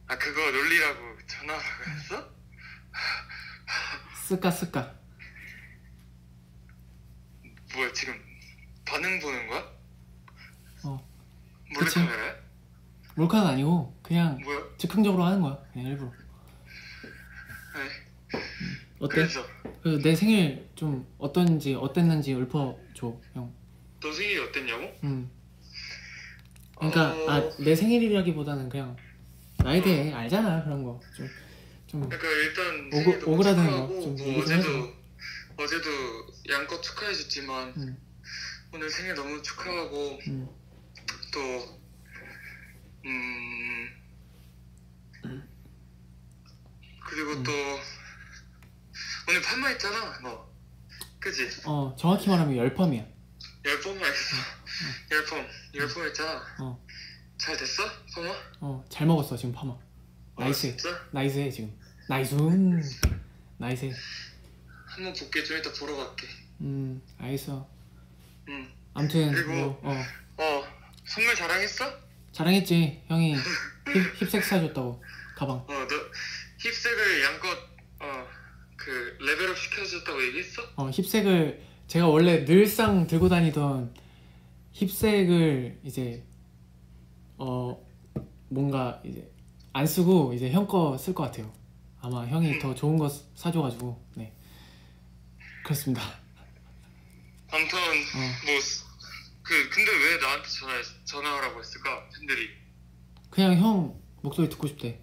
[0.07, 2.29] 아 그거 놀리라고 전화하라고 했어?
[4.23, 4.95] 쓰까 쓰까.
[7.73, 8.13] 뭐야 지금
[8.85, 9.74] 반응 보는 거야?
[11.69, 11.99] 어 몰래 그치.
[11.99, 12.35] 카메라야?
[13.15, 14.61] 몰카는 아니고 그냥 뭐야?
[14.77, 15.57] 즉흥적으로 하는 거야.
[15.73, 16.11] 그냥 일부러.
[18.31, 18.39] 네.
[18.99, 19.15] 어때?
[19.15, 19.45] 그래서
[19.81, 23.53] 그내 생일 좀 어떤지 어땠는지 읊어줘 형.
[24.01, 24.91] 너 생일이 어땠냐고?
[25.03, 25.29] 음.
[26.77, 28.95] 그러니까 어, 아 내 생일이라기보다는 그냥
[29.63, 30.99] 나에 대해 알잖아 그런 거.
[31.15, 31.27] 좀
[31.87, 32.09] 좀.
[32.09, 34.93] 그러니까 일단 오그- 생일 오그라드는 축하하고 거좀뭐 얘기 좀 어제도
[35.57, 35.89] 어제도
[36.51, 37.97] 양껏 축하해줬지만 음,
[38.73, 40.49] 오늘 생일 너무 축하하고 음.
[41.35, 41.81] 또
[43.05, 43.89] 음.
[47.05, 47.43] 그리고 음.
[47.43, 47.51] 또
[49.29, 50.49] 오늘 파마했잖아 너
[51.19, 51.49] 그지?
[51.65, 53.05] 어 정확히 말하면 열펌이야.
[53.65, 54.37] 열번 했어
[55.11, 56.85] 열번 열번 했잖아 어.
[57.37, 57.83] 잘 됐어?
[58.13, 58.33] 파마?
[58.61, 59.75] 어 잘 먹었어 지금 파마.
[60.37, 60.67] Nice.
[60.67, 61.07] 아, 진짜?
[61.11, 61.77] Nice해 지금.
[62.07, 62.35] Nice.
[63.57, 63.91] Nice해.
[64.85, 66.27] 한번 볼게 좀 이따 보러 갈게
[66.61, 67.67] 음 알겠어.
[68.47, 68.71] 응.
[68.93, 70.05] 아무튼 그리고- 뭐, 어
[70.37, 70.74] 어
[71.05, 71.85] 선물 자랑했어?
[72.31, 75.01] 자랑했지 형이 힙, 힙색 사줬다고
[75.35, 75.57] 가방.
[75.67, 75.87] 어너
[76.57, 77.57] 힙색을 양껏
[77.99, 80.61] 어그 레벨업 시켜줬다고 얘기했어?
[80.75, 83.93] 어 힙색을 제가 원래 늘상 들고 다니던
[84.73, 86.23] 힙색을 이제
[87.37, 87.77] 어
[88.49, 89.29] 뭔가 이제
[89.73, 91.53] 안 쓰고 이제 형 거 쓸 것 같아요.
[92.01, 94.33] 아마 형이 더 좋은 거 사줘가지고 네
[95.63, 96.01] 그렇습니다.
[97.51, 98.45] 아무튼 어.
[98.45, 98.59] 뭐
[99.45, 102.49] 그 근데 왜 나한테 전화 전화하라고 했을까 팬들이
[103.29, 104.99] 그냥 형 목소리 듣고 싶대.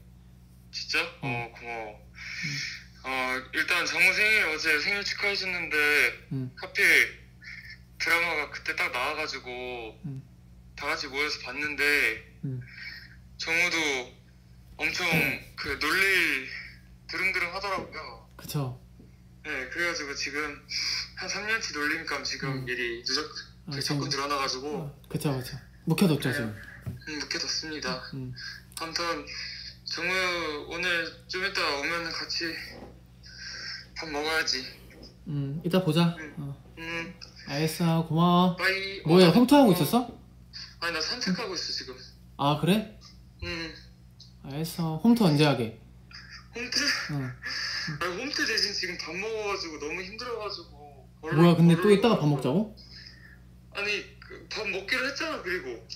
[0.72, 1.00] 진짜?
[1.20, 1.52] 어 음.
[1.52, 2.12] 고마워
[3.04, 6.50] 어 일단 정우 생일 어제 생일 축하해줬는데 음.
[6.56, 6.82] 하필
[7.98, 10.22] 드라마가 그때 딱 나와가지고 음.
[10.74, 12.60] 다 같이 모여서 봤는데 음.
[13.36, 13.76] 정우도
[14.78, 15.06] 엄청
[15.54, 16.48] 그 놀릴
[17.08, 18.80] 드릉드릉 하더라고요 그쵸.
[19.44, 20.66] 네 그래가지고 지금
[21.16, 22.64] 한 3년치 놀림감 지금 음.
[22.64, 25.56] 미리 누적 아, 그 적금 들어놔가지고 어, 그쵸 그쵸.
[25.84, 26.56] 묵혀뒀죠 지금.
[27.08, 28.34] 음, 묵혀뒀습니다 음.
[28.80, 29.04] 아무튼
[29.84, 30.08] 정우
[30.68, 32.46] 오늘 좀 이따 오면 같이
[33.96, 34.64] 밥 먹어야지
[35.28, 36.16] 음 이따 보자.
[36.18, 36.34] 음.
[36.38, 37.14] 어, 음
[37.46, 38.56] 알겠어 고마워.
[38.56, 40.18] 빠이 뭐야 어, 홈트하고 어, 있었어?
[40.80, 41.96] 아니 나 산책하고 있어 지금
[42.36, 42.98] 아 그래?
[43.44, 43.74] 음
[44.44, 44.96] 알겠어.
[44.96, 45.78] 홈트 언제 하게?
[46.54, 46.78] 홈트?
[47.12, 47.32] 응.
[48.00, 52.76] 아니 홈트 대신 지금 밥 먹어가지고 너무 힘들어가지고 뭐야 근데 또 이따가 밥 먹자고?
[53.74, 55.86] 아니 그 밥 먹기로 했잖아 그리고.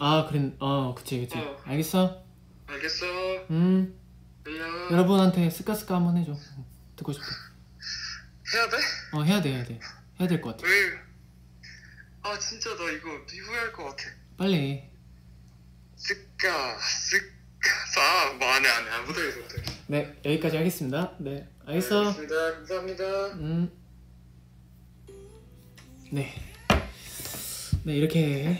[0.00, 1.38] 아 그래 어 그치 그치.
[1.38, 1.60] 어.
[1.64, 2.22] 알겠어?
[2.66, 3.06] 알겠어.
[3.50, 3.98] 음.
[4.46, 4.92] 안녕.
[4.92, 6.32] 여러분한테 스카스카 한번 해줘.
[6.32, 6.66] 어,
[6.96, 7.26] 듣고 싶다
[8.54, 8.76] 해야 돼?
[9.12, 9.78] 어 해야 돼 해야 돼.
[10.20, 10.66] 해야 될 것 같아.
[10.68, 10.92] 왜?
[12.22, 14.04] 아 진짜 나 이거 후회할 것 같아.
[14.36, 14.88] 빨리
[15.96, 17.26] 스까 스까
[17.98, 18.90] 아뭐 안해 안해.
[18.90, 21.14] 안 못하겠어 못하겠어 네 여기까지 하겠습니다.
[21.18, 22.00] 네 알겠어?
[22.08, 22.52] 알겠습니다.
[22.52, 23.04] 감사합니다.
[26.02, 26.55] 음네
[27.86, 28.58] 네, 이렇게.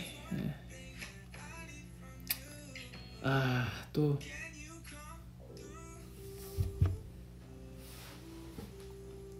[3.21, 4.17] 아또.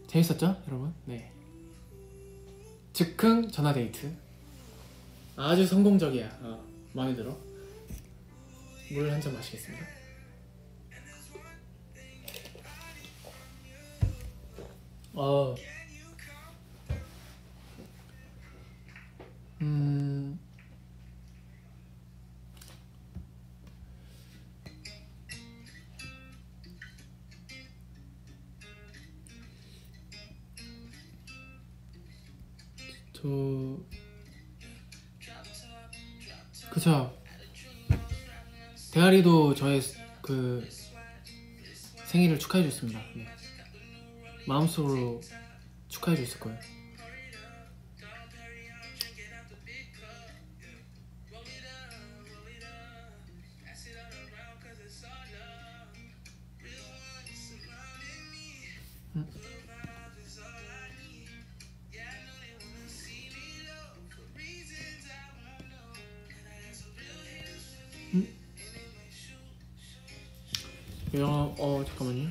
[0.07, 0.93] 재밌었죠 여러분?
[1.05, 1.31] 네.
[2.93, 4.11] 즉흥 전화 데이트.
[5.35, 6.39] 아주 성공적이야.
[6.41, 6.63] 어,
[6.93, 7.37] 마음에 들어.
[8.89, 9.85] 물 한 잔 마시겠습니다.
[15.13, 15.55] 어.
[19.61, 20.39] 음.
[33.13, 33.27] 저
[36.71, 37.17] 그쵸
[38.93, 39.81] 대가리도 저의
[40.21, 40.67] 그
[42.05, 43.27] 생일을 축하해 줬습니다 네.
[44.47, 45.19] 마음속으로
[45.87, 46.76] 축하해 줬을 거예요
[71.19, 72.29] 영어 어 잠깐만요.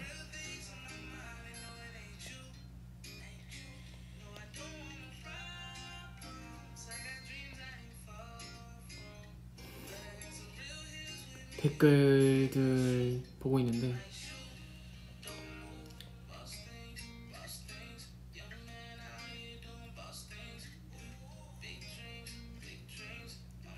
[11.56, 13.96] 댓글들 보고 있는데.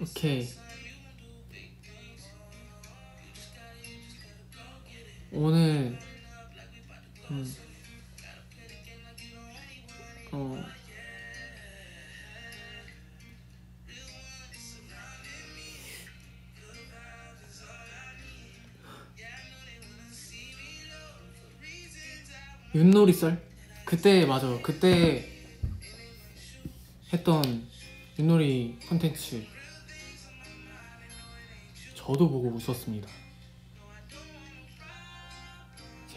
[0.00, 0.57] 오케이.
[5.30, 5.98] 오늘
[7.30, 7.54] 음.
[10.32, 10.64] 어
[22.74, 23.42] 윷놀이 썰?
[23.84, 25.28] 그때 맞아 그때
[27.12, 27.66] 했던
[28.18, 29.44] 윷놀이 콘텐츠
[31.94, 33.27] 저도 보고 웃었습니다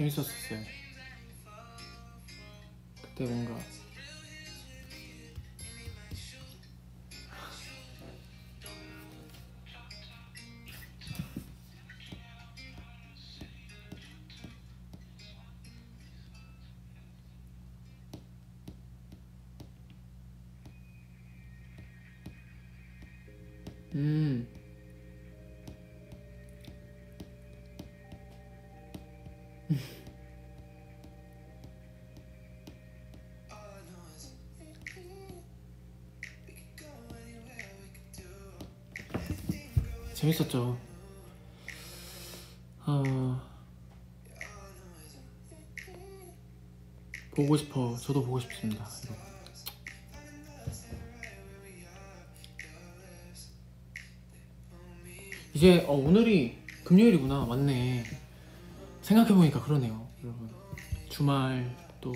[0.01, 0.59] 재밌었었어요.
[3.01, 3.55] 그때 뭔가
[40.31, 40.77] 재밌었죠.
[42.85, 43.41] 어...
[47.35, 47.95] 보고 싶어.
[47.97, 48.85] 저도 보고 싶습니다.
[55.53, 57.45] 이제 어, 오늘이 금요일이구나.
[57.45, 58.03] 맞네.
[59.01, 60.07] 생각해보니까 그러네요.
[60.23, 60.49] 여러분.
[61.09, 62.13] 주말 또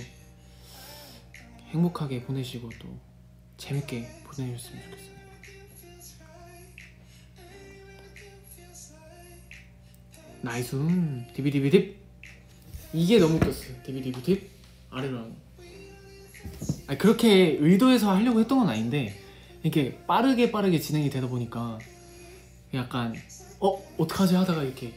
[1.69, 2.87] 행복하게 보내시고 또
[3.57, 5.14] 재밌게 보내셨으면 좋겠습니
[10.45, 10.77] nice
[11.33, 11.95] 디비디비딥.
[12.93, 13.81] 이게 너무 웃겼어요.
[13.83, 14.47] 디비디비딥.
[14.91, 15.33] 아래로 하는
[16.85, 19.19] 아니 그렇게 의도해서 하려고 했던 건 아닌데
[19.63, 21.79] 이렇게 빠르게 빠르게 진행이 되다 보니까
[22.75, 23.15] 약간
[23.59, 23.83] 어?
[23.97, 24.35] 어떡하지?
[24.35, 24.93] 하다가 이렇게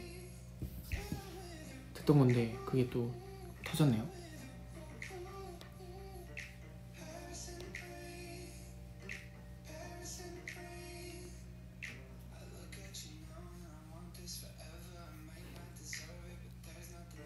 [1.95, 3.11] 됐던 건데 그게 또
[3.65, 4.07] 터졌네요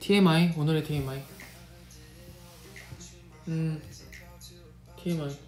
[0.04, 1.24] TMI 오늘의 TMI
[3.48, 3.82] 음
[5.02, 5.40] TMI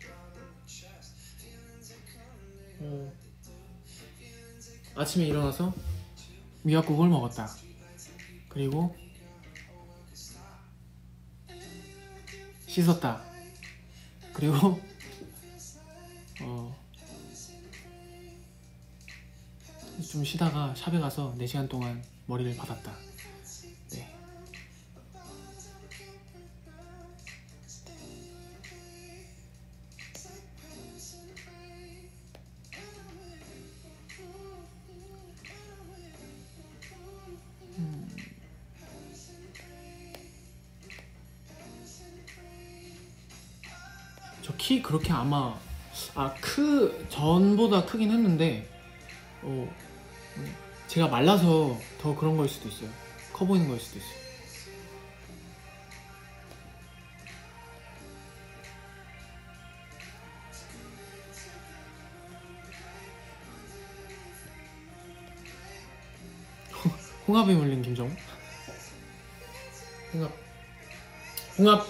[2.80, 3.14] 어,
[4.96, 5.74] 아침에 일어나서
[6.62, 7.54] 미역국을 먹었다.
[8.48, 8.96] 그리고
[12.66, 13.26] 씻었다.
[14.32, 14.82] 그리고
[16.40, 16.86] 어,
[20.10, 23.15] 좀 쉬다가 샵에 가서 4시간 동안 머리를 받았다
[44.96, 45.54] 그렇게 아마
[46.16, 48.66] 아 크 전보다 크긴 했는데
[49.42, 49.68] 어
[50.38, 50.56] 음,
[50.88, 52.90] 제가 말라서 더 그런 걸 수도 있어요.
[53.34, 54.26] 커 보이는 걸 수도 있어요.
[67.28, 68.10] 홍합에 물린 김정우?
[70.14, 70.32] 홍합.
[71.58, 71.88] 홍합.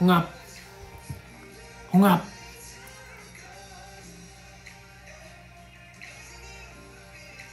[0.00, 0.37] 홍합
[1.98, 2.24] 홍합.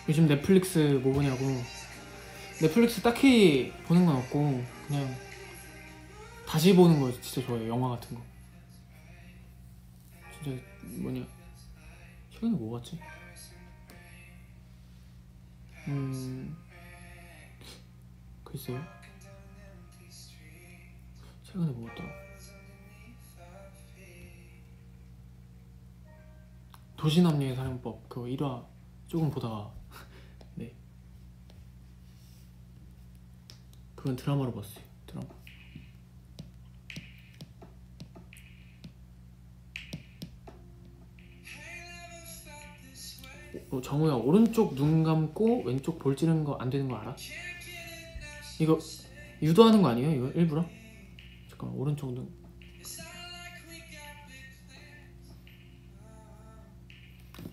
[0.08, 1.44] 요즘 넷플릭스 뭐 보냐고.
[2.62, 5.16] 넷플릭스 딱히 보는 건 없고 그냥
[6.48, 8.24] 다시 보는 거 진짜 좋아해요 영화 같은 거.
[10.32, 10.62] 진짜
[11.02, 11.26] 뭐냐.
[12.30, 13.00] 최근에 뭐 봤지?
[15.88, 16.56] 음
[18.44, 18.80] 글쎄요.
[21.46, 22.25] 최근에 뭐 봤더라
[27.06, 28.66] 도시남녀의 사용법 그거 1화
[29.06, 29.72] 조금 보다가
[30.56, 30.74] 네
[33.94, 35.28] 그건 드라마로 봤어요 드라마
[43.70, 47.16] 어, 정우야 오른쪽 눈 감고 왼쪽 볼 찌르는 거 안 되는 거 알아?
[48.60, 48.80] 이거
[49.44, 50.12] 유도하는 거 아니에요?
[50.12, 50.66] 이거 일부러?
[51.50, 52.45] 잠깐 만 오른쪽 눈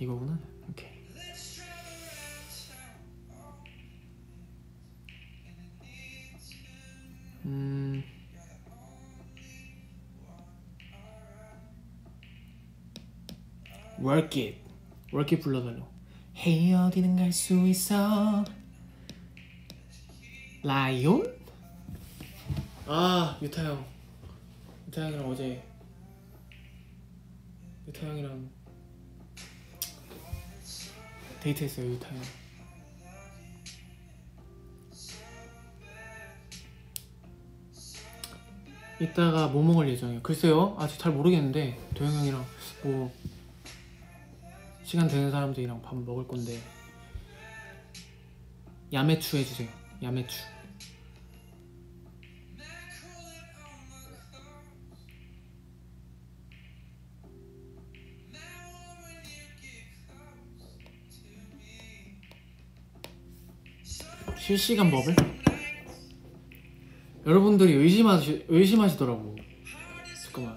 [0.03, 0.39] 이거구나.
[7.45, 8.03] 음.
[14.01, 14.59] Work it.
[15.13, 15.87] Work it 불러달라.
[16.37, 18.45] Hey 어디든 갈 수 있어.
[20.63, 21.37] 라이온?
[22.87, 23.85] 아 유타 형.
[24.89, 25.63] 유타 형이랑 어제
[27.87, 28.49] 유타 형이랑
[31.43, 32.23] 데이트했어요 유타 형
[39.01, 40.23] 이따가 뭐 먹을 예정이에요?
[40.23, 42.45] 글쎄요 아직 잘 모르겠는데 도영 형이랑
[42.85, 43.13] 뭐
[44.85, 46.61] 시간 되는 사람들이랑 밥 먹을 건데
[48.93, 49.69] 야매추 해주세요
[50.03, 50.37] 야매추
[64.43, 65.15] 실시간 버블?
[67.25, 69.37] 여러분들이 의심하시, 의심하시더라고
[70.25, 70.57] 잠깐만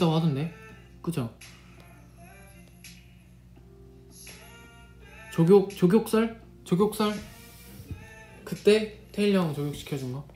[0.00, 0.52] 재밌다고 하던데,
[1.02, 1.36] 그죠?
[5.32, 6.42] 조교 조교살?
[6.64, 7.14] 조교살?
[8.44, 10.26] 그때 테일 형 조교 시켜준 거?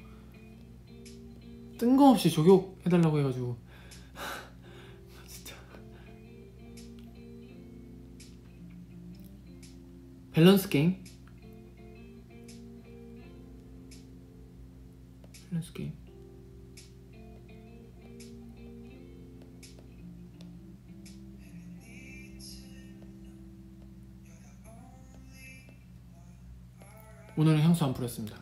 [1.78, 3.56] 뜬금없이 조교 해달라고 해가지고.
[5.26, 5.54] 진짜.
[10.32, 11.02] 밸런스 게임?
[15.50, 16.03] 밸런스 게임
[27.36, 28.38] 오늘은 향수 안 뿌렸습니다.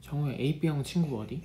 [0.00, 1.42] 정우의 AB형 친구 어디?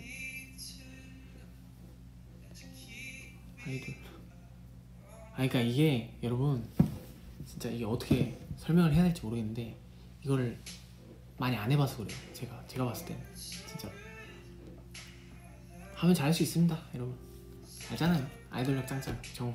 [3.67, 3.95] 아이돌.
[5.33, 6.67] 아, 그러니까 이게 여러분
[7.45, 9.77] 진짜 이게 어떻게 설명을 해야 될지 모르겠는데
[10.23, 10.59] 이거를
[11.37, 12.17] 많이 안 해봐서 그래요.
[12.33, 13.91] 제가 제가 봤을 때는 진짜
[15.93, 17.15] 하면 잘할 수 있습니다, 여러분.
[17.91, 18.25] 알잖아요.
[18.49, 19.53] 아이돌력 짱짱 정우.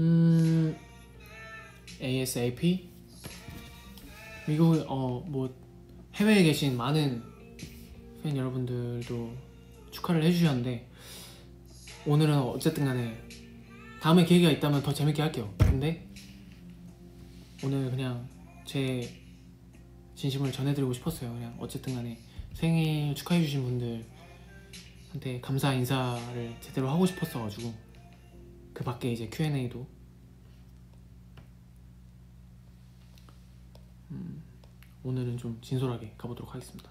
[0.00, 0.74] 음
[2.00, 2.88] ASAP?
[4.48, 5.54] 이거 어뭐
[6.14, 7.22] 해외에 계신 많은
[8.22, 9.34] 팬 여러분들도
[9.90, 10.88] 축하를 해주셨는데
[12.06, 13.14] 오늘은 어쨌든 간에
[14.00, 15.52] 다음에 계기가 있다면 더 재밌게 할게요.
[15.58, 16.08] 근데
[17.62, 18.26] 오늘 그냥
[18.64, 19.06] 제
[20.14, 21.30] 진심을 전해드리고 싶었어요.
[21.30, 22.18] 그냥 어쨌든 간에
[22.54, 27.89] 생일 축하해주신 분들한테 감사 인사를 제대로 하고 싶었어가지고
[28.80, 29.86] 그 밖에 이제 Q&A도
[34.10, 34.42] 음,
[35.04, 36.90] 오늘은 좀 진솔하게 가보도록 하겠습니다.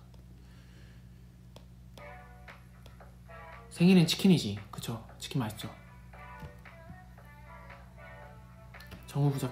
[3.72, 5.04] 생일엔 치킨이지, 그쵸?
[5.18, 5.74] 치킨 맛있죠?
[9.08, 9.52] 정우 부작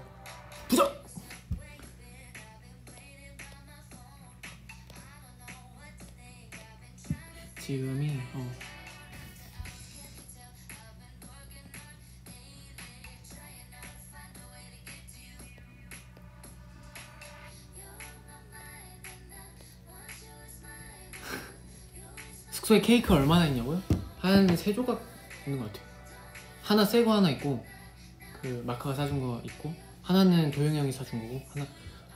[0.68, 1.04] 부작!
[7.60, 8.66] 지금이 어
[22.68, 23.82] 숙소에 케이크 얼마나 있냐고요?
[24.20, 25.01] 한 세 조각
[25.45, 25.88] 있는 것 같아요.
[26.61, 27.65] 하나 새 거 하나 있고
[28.41, 31.65] 그 마크가 사준 거 있고 하나는 도영이 형이 사준 거고 하나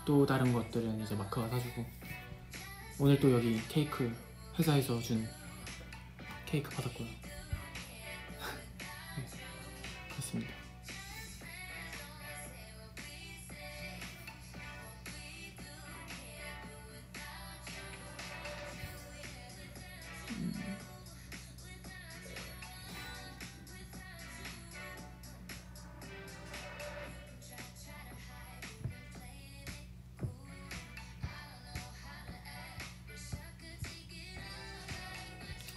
[0.03, 1.85] 또 다른 것들은 이제 마크가 사주고
[2.99, 4.13] 오늘 또 여기 케이크
[4.59, 5.25] 회사에서 준
[6.45, 7.07] 케이크 받았고요.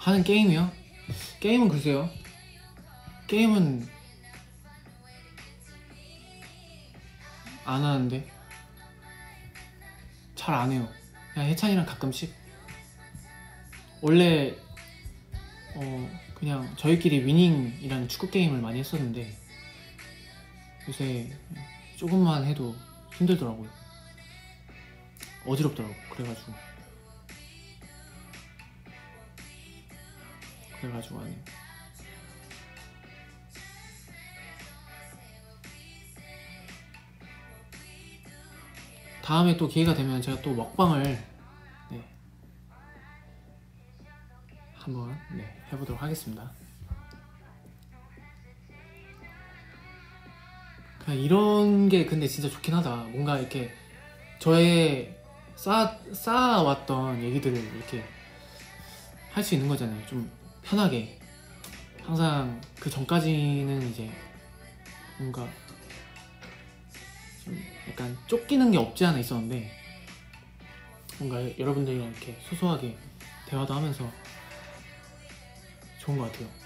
[0.05, 0.71] 하는 게임이요?
[1.41, 2.11] 게임은 글쎄요.
[3.27, 3.89] 게임은
[7.65, 8.31] 안 하는데
[10.35, 10.87] 잘 안 해요.
[11.33, 12.35] 그냥 해찬이랑 가끔씩
[14.03, 14.55] 원래
[15.75, 19.35] 어 그냥 저희끼리 위닝이라는 축구 게임을 많이 했었는데
[20.87, 21.33] 요새
[21.97, 22.77] 조금만 해도
[23.17, 23.71] 힘들더라고요.
[25.47, 25.95] 어지럽더라고.
[26.11, 26.53] 그래가지고
[30.85, 31.35] 그래가지고 아니.
[39.23, 41.03] 다음에 또 기회가 되면 제가 또 먹방을
[41.91, 42.05] 네,
[44.75, 46.51] 한번 네, 해보도록 하겠습니다.
[50.99, 52.97] 그냥 이런 게 근데 진짜 좋긴 하다.
[53.05, 53.75] 뭔가 이렇게
[54.39, 55.19] 저의
[55.57, 58.05] 쌓아, 쌓아왔던 얘기들을 이렇게
[59.33, 60.07] 할 수 있는 거잖아요.
[60.07, 60.31] 좀
[60.65, 61.19] 편하게.
[62.03, 64.11] 항상 그 전까지는 이제
[65.19, 65.49] 뭔가
[67.45, 67.59] 좀
[67.89, 69.71] 약간 쫓기는 게 없지 않아 있었는데
[71.19, 72.97] 뭔가 여러분들이랑 이렇게 소소하게
[73.47, 74.11] 대화도 하면서
[76.01, 76.64] 좋은 것 같아요.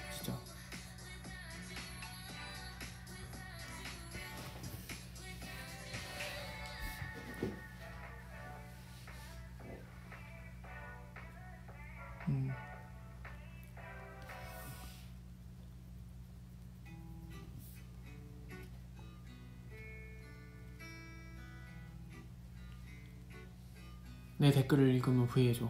[24.68, 25.66] 댓글을 읽으면 V 해줘.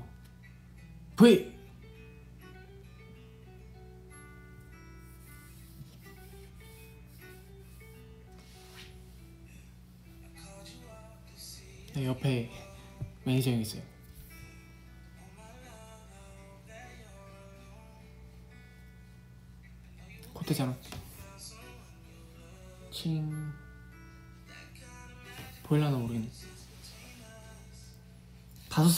[1.17, 1.57] V!
[11.95, 12.51] 네, 옆에
[13.25, 13.98] 매니저 형 있어요.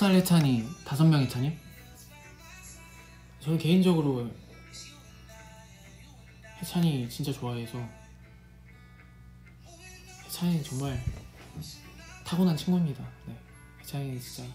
[0.00, 1.58] 5살의 찬이 5명의 찬이?
[3.40, 4.30] 저는 개인적으로
[6.58, 7.78] 해찬이 진짜 좋아해서
[10.24, 10.98] 해찬이 정말
[12.24, 13.06] 타고난 친구입니다.
[13.26, 13.36] 네.
[13.80, 14.50] 해찬이 진짜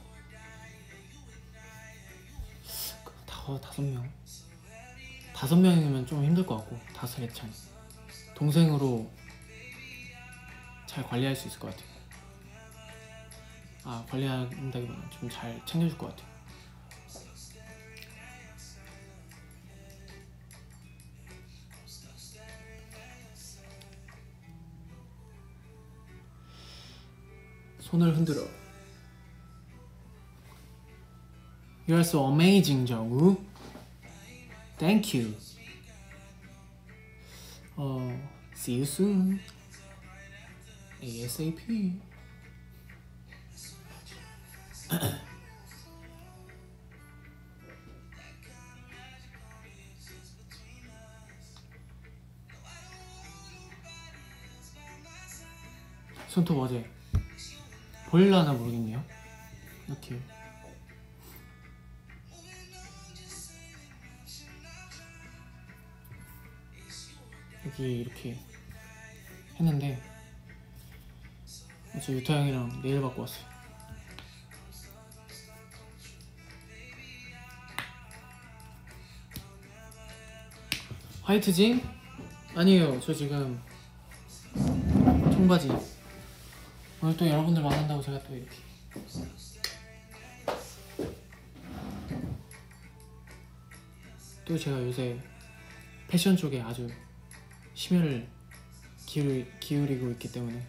[3.28, 4.12] 다 다섯 명
[5.32, 7.52] 다섯 명이면 좀 힘들 것 같고 다섯 해찬이
[8.34, 9.08] 동생으로
[10.88, 11.95] 잘 관리할 수 있을 것 같아요.
[13.86, 16.34] 아 관리한다기보다는 좀 잘 챙겨줄 것 같아요.
[27.80, 28.42] 손을 흔들어.
[31.88, 33.38] You are so amazing, 정우.
[34.78, 35.36] Thank you.
[37.78, 38.10] 어,
[38.56, 39.40] see you soon.
[41.02, 42.00] ASAP.
[56.28, 56.90] 손톱 어제
[58.10, 59.04] 보일라나 모르겠네요.
[59.88, 60.20] 이렇게
[67.66, 68.40] 여기 이렇게
[69.56, 70.02] 했는데
[71.96, 73.55] 어제 유타 형이랑 네일 받고 왔어요.
[81.26, 81.82] 화이트징?
[82.54, 83.00] 아니에요.
[83.00, 83.60] 저 지금
[84.54, 85.70] 청바지.
[87.02, 88.56] 오늘 또 여러분들 만난다고 제가 또 이렇게.
[94.46, 95.20] 또 제가 요새
[96.08, 96.88] 패션 쪽에 아주
[97.74, 98.30] 심혈을
[99.08, 100.62] 기울, 기울이고 있기 때문에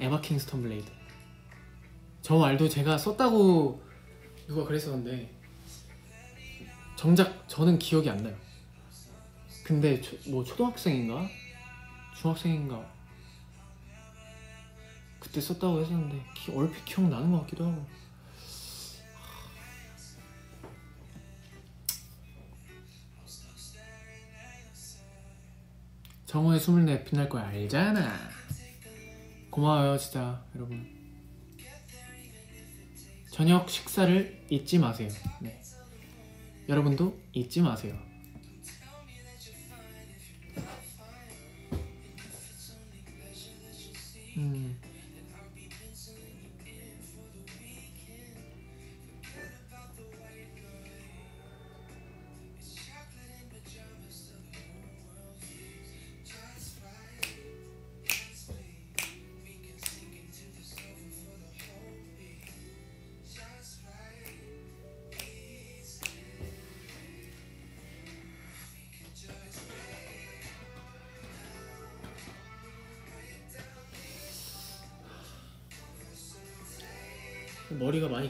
[0.00, 0.90] 에바 킹스턴 블레이드
[2.22, 3.82] 저 말도 제가 썼다고
[4.46, 5.43] 누가 그랬었는데
[7.04, 8.34] 정작 저는 기억이 안 나요.
[9.62, 11.28] 근데 초, 뭐 초등학생인가
[12.16, 12.82] 중학생인가
[15.20, 17.84] 그때 썼다고 했었는데 기, 얼핏 기억 나는 것 같기도 하고.
[26.24, 28.18] 정호의 24 빛날 거야 알잖아.
[29.50, 30.88] 고마워요 진짜 여러분.
[33.30, 35.10] 저녁 식사를 잊지 마세요.
[35.42, 35.63] 네.
[36.68, 38.13] 여러분도 잊지 마세요.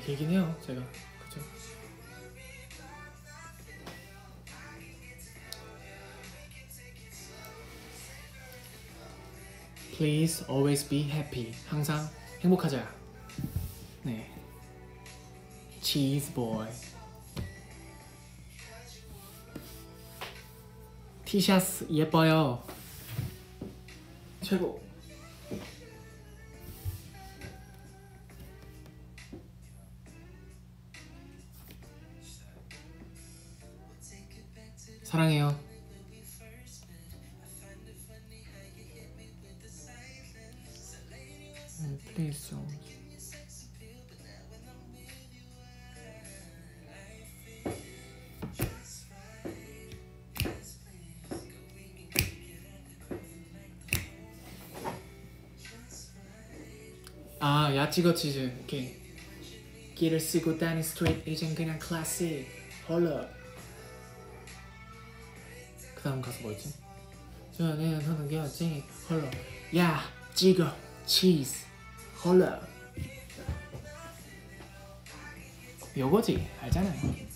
[0.04, 0.82] 길긴 해요 제가
[1.22, 1.40] 그죠
[9.96, 12.06] Please always be happy 항상
[12.40, 12.86] 행복하자
[14.02, 14.30] 네
[15.80, 16.68] Cheese boy
[21.24, 22.62] 티셔츠 예뻐요
[24.42, 24.83] 최고
[57.46, 58.58] 아 야찌거 치즈.
[58.62, 58.96] 오케이
[59.94, 62.46] 길을 쓰고 다니 스트레이트 이젠 그냥 클래식.
[62.88, 63.22] 홀러.
[65.94, 66.72] 그 다음 가수 뭐였지?
[67.54, 69.30] 저는 하는 게 없지 홀러.
[69.76, 70.02] 야
[70.34, 70.74] 찍어
[71.04, 71.66] 치즈.
[72.24, 72.58] 홀러.
[75.98, 76.48] 요거지.
[76.62, 77.33] 알잖아요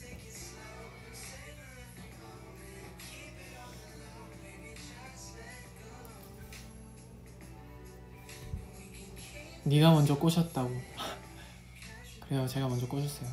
[9.68, 10.70] 네가 먼저 꼬셨다고.
[12.26, 13.28] 그래요 제가 먼저 꼬셨어요.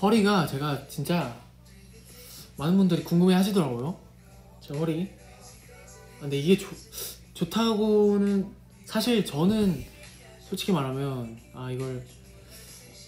[0.00, 1.40] 허리가 제가 진짜
[2.56, 3.98] 많은 분들이 궁금해 하시더라고요.
[4.60, 5.10] 제 허리.
[6.18, 6.68] 아, 근데 이게 좋,
[7.34, 8.52] 좋다고는
[8.84, 9.91] 사실 저는
[10.52, 12.06] 솔직히 말하면 아 이걸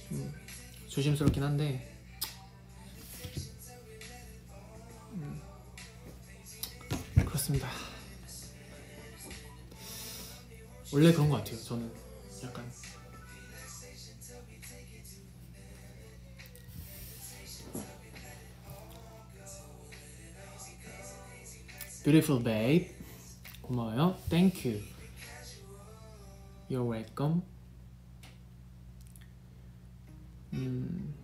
[0.09, 0.33] 좀
[0.89, 1.95] 조심스럽긴 한데
[5.13, 5.43] 음,
[7.27, 7.69] 그렇습니다.
[10.91, 11.93] 원래 그런 것 같아요 저는.
[12.45, 12.65] 약간.
[22.05, 22.95] Beautiful babe.
[23.61, 24.17] 고마워요.
[24.31, 24.94] Thank you
[26.69, 27.43] You're welcome
[30.55, 31.15] 음.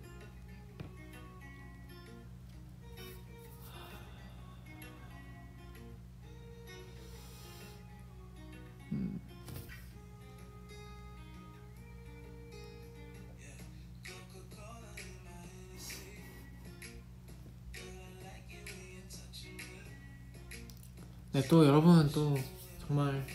[8.91, 9.19] 음.
[21.31, 22.37] 네, 또 여러분 또
[22.85, 23.25] 정말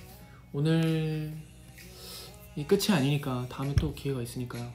[0.52, 1.45] 오늘
[2.56, 4.72] 이 끝이 아니니까 다음에 또 기회가 있으니까요.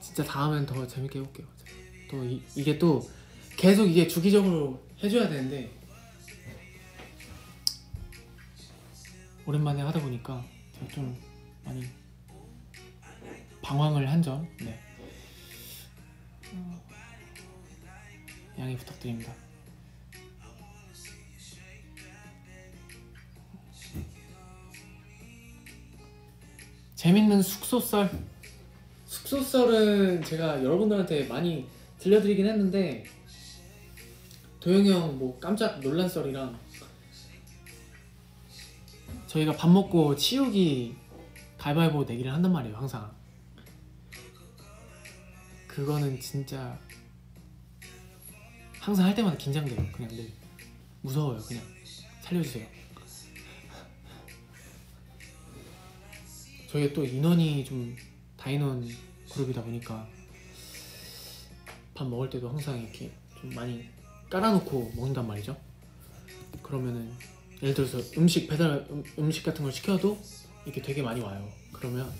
[0.00, 1.46] 진짜 다음엔 더 재밌게 해볼게요.
[2.10, 3.08] 또 이, 이게 또
[3.56, 5.70] 계속 이게 주기적으로 해줘야 되는데
[9.46, 10.44] 오랜만에 하다 보니까
[10.74, 11.16] 제가 좀
[11.64, 11.84] 많이
[13.62, 14.80] 방황을 한 점, 네.
[16.52, 16.84] 어,
[18.58, 19.32] 양해 부탁드립니다.
[27.06, 28.10] 재밌는 숙소썰
[29.04, 31.64] 숙소썰은 제가 여러분들한테 많이
[32.00, 33.04] 들려드리긴 했는데
[34.58, 36.58] 도영이 형 뭐 깜짝 놀란 썰이랑
[39.28, 40.96] 저희가 밥 먹고 치우기
[41.58, 43.08] 가위바위보 내기를 한단 말이에요 항상.
[45.68, 46.76] 그거는 진짜
[48.80, 50.10] 항상 할 때마다 긴장돼요 그냥.
[50.10, 50.28] 늘
[51.02, 51.62] 무서워요 그냥.
[52.22, 52.66] 살려주세요
[56.76, 57.96] 저희가 또 인원이 좀
[58.36, 58.86] 다인원
[59.30, 60.06] 그룹이다 보니까
[61.94, 63.10] 밥 먹을 때도 항상 이렇게
[63.40, 63.88] 좀 많이
[64.28, 65.56] 깔아놓고 먹는단 말이죠.
[66.62, 67.10] 그러면은
[67.62, 70.18] 예를 들어서 음식 배달 음, 음식 같은 걸 시켜도
[70.64, 71.48] 이렇게 되게 많이 와요.
[71.72, 72.12] 그러면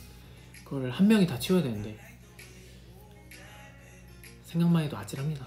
[0.64, 1.98] 그걸 한 명이 다 치워야 되는데
[4.46, 5.46] 생각만 해도 아찔합니다.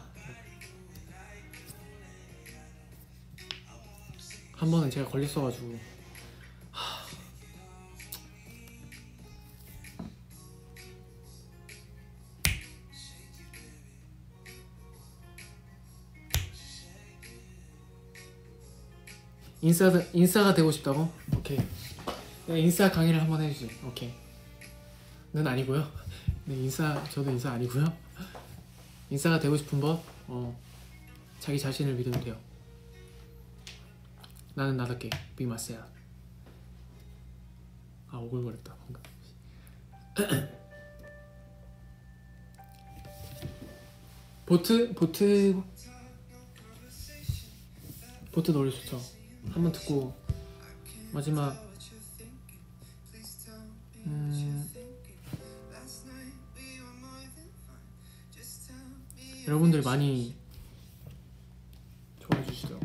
[4.52, 5.99] 한 번은 제가 걸렸어가지고
[19.62, 21.12] 인싸 인싸가 되고 싶다고?
[21.36, 21.60] 오케이.
[22.48, 23.70] 네, 인싸 강의를 한번 해주세요.
[23.88, 24.14] 오케이.
[25.34, 25.86] 는 아니고요.
[26.46, 27.86] 네, 인싸 저도 인싸 아니고요.
[29.10, 30.58] 인싸가 되고 싶은 법, 어,
[31.40, 32.38] 자기 자신을 믿으면 돼요.
[34.56, 35.88] 나는 나답게 be myself.
[38.12, 39.02] 아 오글거렸다 방금.
[44.46, 45.62] 보트 보트
[48.32, 49.19] 보트 노래 좋죠.
[49.52, 50.14] 한번 듣고
[51.12, 51.56] 마지막
[54.06, 54.70] 음,
[59.48, 60.36] 여러분들 많이
[62.20, 62.79] 좋아해 주시죠.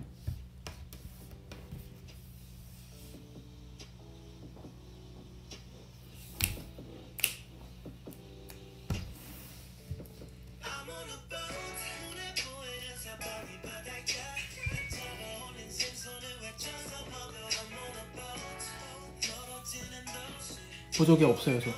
[20.97, 21.71] 보조개 없어요 저.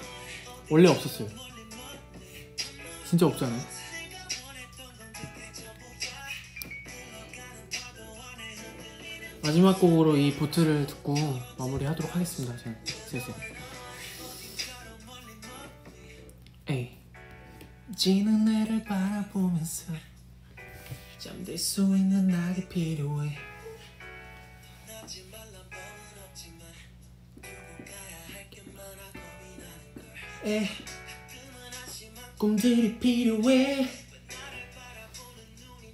[0.70, 1.28] 원래 없었어요.
[3.08, 3.60] 진짜 없잖아요?
[9.42, 11.14] 마지막 곡으로 이 보트를 듣고
[11.56, 13.32] 마무리하도록 하겠습니다 저는 슬슬
[16.68, 16.98] 에이.
[17.96, 19.92] 지는 해를 바라보면서
[21.18, 23.38] 잠들 수 있는 낙이 필요해
[30.46, 30.68] 에
[32.38, 33.88] 꿈들이 필요해.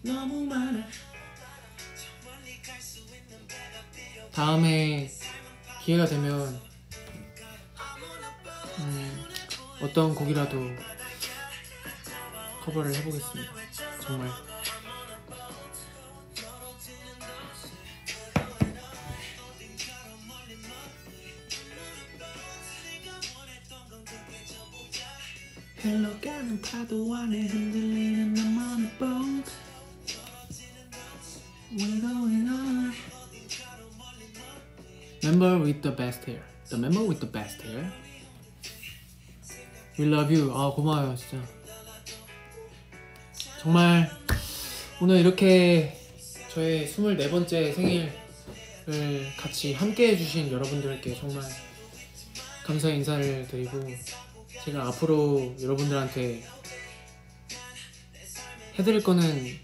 [0.02, 0.86] 너무 많아.
[4.30, 5.10] 다음에
[5.82, 6.60] 기회가 되면
[8.78, 9.24] 음,
[9.80, 10.58] 어떤 곡이라도
[12.62, 13.52] 커버를 해보겠습니다.
[14.02, 14.51] 정말
[26.72, 29.52] 파도 안에 흔들리는 나만의 boat
[31.70, 32.92] We're going on
[35.22, 37.92] Member with the best hair The member with the best hair
[39.98, 41.44] We love you 아 고마워요 진짜
[43.60, 44.10] 정말
[45.02, 45.94] 오늘 이렇게
[46.48, 48.12] 저의 24번째 생일을
[49.36, 51.44] 같이 함께 해주신 여러분들께 정말
[52.64, 53.78] 감사 인사를 드리고
[54.64, 56.61] 제가 앞으로 여러분들한테
[58.78, 59.58] 해드릴 거는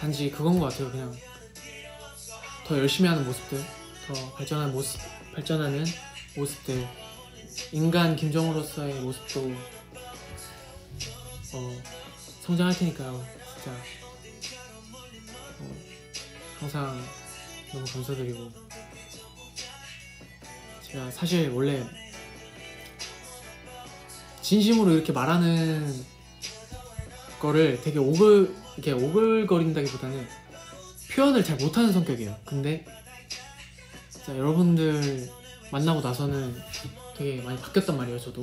[0.00, 0.90] 단지 그건 것 같아요.
[0.90, 1.16] 그냥
[2.66, 3.64] 더 열심히 하는 모습들,
[4.06, 5.00] 더 발전하는 모습,
[5.34, 5.84] 발전하는
[6.36, 6.86] 모습들,
[7.72, 9.52] 인간 김정우로서의 모습도
[11.52, 11.82] 어,
[12.42, 13.24] 성장할 테니까요.
[13.54, 13.70] 진짜
[15.60, 15.76] 어,
[16.58, 17.00] 항상
[17.72, 18.50] 너무 감사드리고
[20.82, 21.84] 제가 사실 원래
[24.42, 26.04] 진심으로 이렇게 말하는
[27.40, 30.28] 거를 되게 오글 이렇게 오글거린다기보다는
[31.12, 32.36] 표현을 잘 못하는 성격이에요.
[32.44, 32.84] 근데
[34.10, 35.28] 진짜 여러분들
[35.72, 36.54] 만나고 나서는
[37.16, 38.18] 되게 많이 바뀌었단 말이에요.
[38.20, 38.42] 저도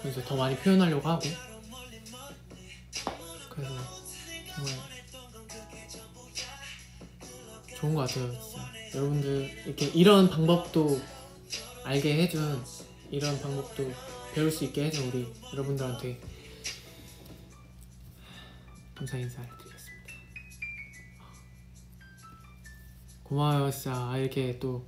[0.00, 1.22] 그래서 더 많이 표현하려고 하고
[3.50, 3.72] 그래서
[4.54, 4.74] 정말
[7.74, 8.32] 좋은 것 같아요.
[8.40, 11.00] 진짜 여러분들 이렇게 이런 방법도
[11.84, 12.62] 알게 해준
[13.10, 13.92] 이런 방법도
[14.34, 16.20] 배울 수 있게 해준 우리 여러분들한테
[18.96, 20.06] 감사 인사를 드리겠습니다.
[23.24, 24.86] 고마워요 진짜 아, 이렇게 또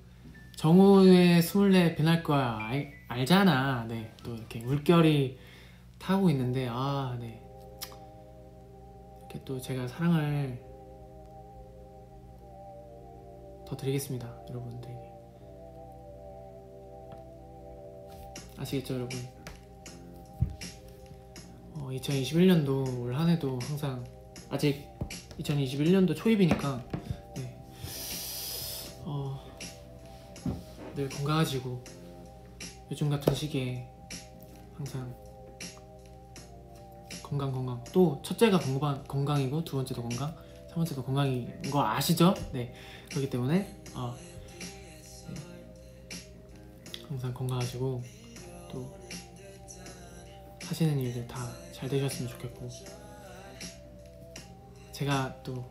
[0.56, 5.39] 정우의 스물네 변할 거야 알, 알잖아 네 또 이렇게 물결이
[5.98, 7.43] 타고 있는데 아 네
[9.20, 10.59] 이렇게 또 제가 사랑을
[13.66, 14.98] 더 드리겠습니다 여러분들에게
[18.59, 19.18] 아시겠죠 여러분?
[21.78, 24.05] 어, 2021년도 올 한 해도 항상
[24.50, 24.86] 아직
[25.40, 26.84] 2021년도 초입이니까
[27.36, 27.59] 네.
[29.05, 29.40] 어,
[30.94, 31.82] 늘 건강하시고
[32.90, 33.88] 요즘 같은 시기에
[34.76, 35.14] 항상
[37.22, 40.34] 건강 건강 또 첫째가 건강, 건강이고 두 번째도 건강
[40.68, 42.34] 세 번째도 건강인 거 아시죠?
[42.52, 42.72] 네
[43.10, 44.14] 그렇기 때문에 어,
[45.28, 45.34] 네.
[47.09, 48.02] 항상 건강하시고
[48.70, 48.98] 또
[50.64, 51.46] 하시는 일들 다
[51.78, 52.68] 잘 되셨으면 좋겠고.
[54.92, 55.64] 제가 또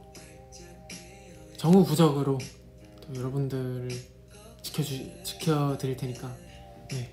[1.57, 2.37] 정우 부적으로
[3.01, 3.89] 또 여러분들을
[4.61, 6.33] 지켜주 지켜드릴 테니까.
[6.91, 7.11] 네.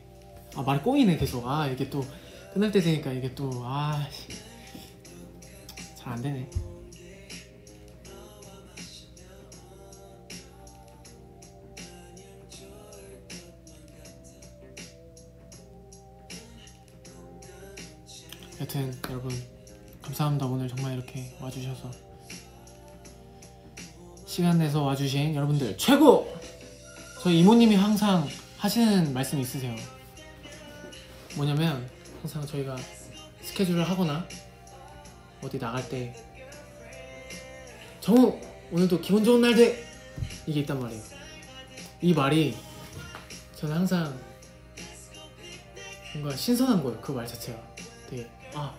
[0.55, 1.47] 아 말이 꼬이네 계속.
[1.49, 2.05] 아 이게 또
[2.53, 4.09] 끝날 때 되니까 이게 또 아
[5.97, 6.49] 잘 안 되네
[18.65, 19.31] 여튼 여러분
[20.01, 20.47] 감사합니다.
[20.47, 21.91] 오늘 정말 이렇게 와주셔서.
[24.25, 26.35] 시간 내서 와주신 여러분들 최고!
[27.23, 28.27] 저희 이모님이 항상
[28.57, 29.77] 하시는 말씀 있으세요.
[31.37, 31.87] 뭐냐면
[32.23, 32.75] 항상 저희가
[33.43, 34.27] 스케줄을 하거나
[35.43, 36.17] 어디 나갈 때
[38.01, 38.41] 정우
[38.73, 39.85] 오늘도 기분 좋은 날 돼!
[40.47, 41.03] 이게 있단 말이에요.
[42.01, 42.57] 이 말이
[43.57, 44.19] 저는 항상
[46.15, 46.99] 뭔가 신선한 거예요.
[47.03, 47.61] 그 말 자체가.
[48.09, 48.75] 되게 아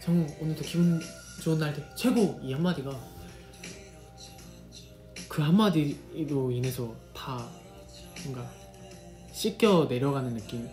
[0.00, 1.00] 정우 오늘도 기분
[1.42, 1.82] 좋은 날 돼.
[1.94, 2.38] 최고!
[2.42, 2.90] 이 한마디가.
[5.28, 7.48] 그 한마디로 인해서 다
[8.24, 8.50] 뭔가
[9.32, 10.68] 씻겨 내려가는 느낌.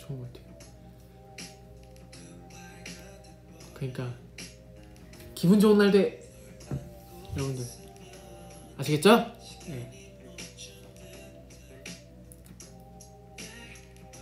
[0.00, 0.42] 좋은 것 같아요.
[3.74, 4.14] 그러니까
[5.34, 6.22] 기분 좋은 날 돼.
[7.36, 7.64] 여러분들.
[8.76, 9.32] 아시겠죠?
[9.66, 10.02] 네.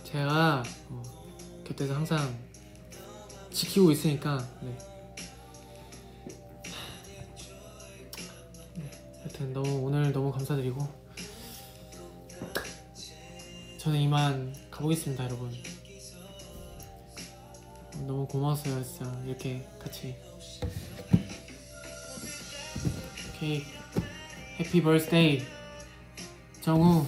[0.03, 1.00] 제가 어,
[1.71, 2.37] 곁에서 항상
[3.49, 4.77] 지키고 있으니까 네.
[8.75, 11.01] 네, 하여튼 너무 오늘 너무 감사드리고.
[13.77, 15.51] 저는 이만 가보겠습니다 여러분.
[18.05, 19.23] 너무 고마웠어요 진짜.
[19.25, 20.15] 이렇게 같이.
[23.39, 23.65] 케이크
[24.59, 25.41] 해피 버스데이
[26.61, 27.07] 정우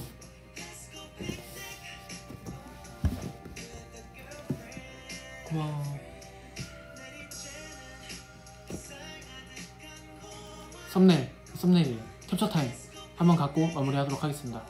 [13.83, 14.61] 마무리하도록 하겠습니다.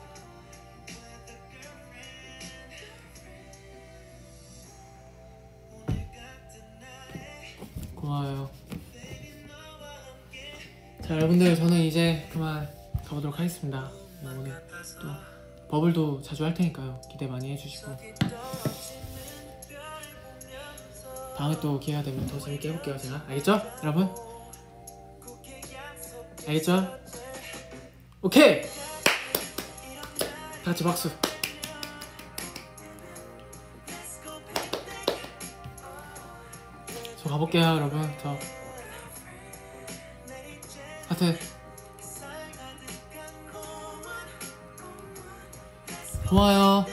[7.94, 8.50] 고마워요.
[11.06, 12.68] 자 여러분들 저는 이제 그만
[13.04, 13.90] 가보도록 하겠습니다.
[14.22, 14.66] 네, 오늘
[15.00, 17.00] 또 버블도 자주 할 테니까요.
[17.10, 17.96] 기대 많이 해주시고.
[21.36, 23.24] 다음에 또 기회가 되면 더 재밌게 해볼게요 제가.
[23.28, 23.60] 알겠죠?
[23.82, 24.08] 여러분?
[26.46, 26.98] 알겠죠?
[28.22, 28.83] 오케이!
[30.64, 31.10] 다 같이 박수.
[37.22, 38.10] 저 가볼게요 여러분.
[38.22, 38.34] 저.
[41.08, 41.38] 하여튼
[46.26, 46.86] 고마워요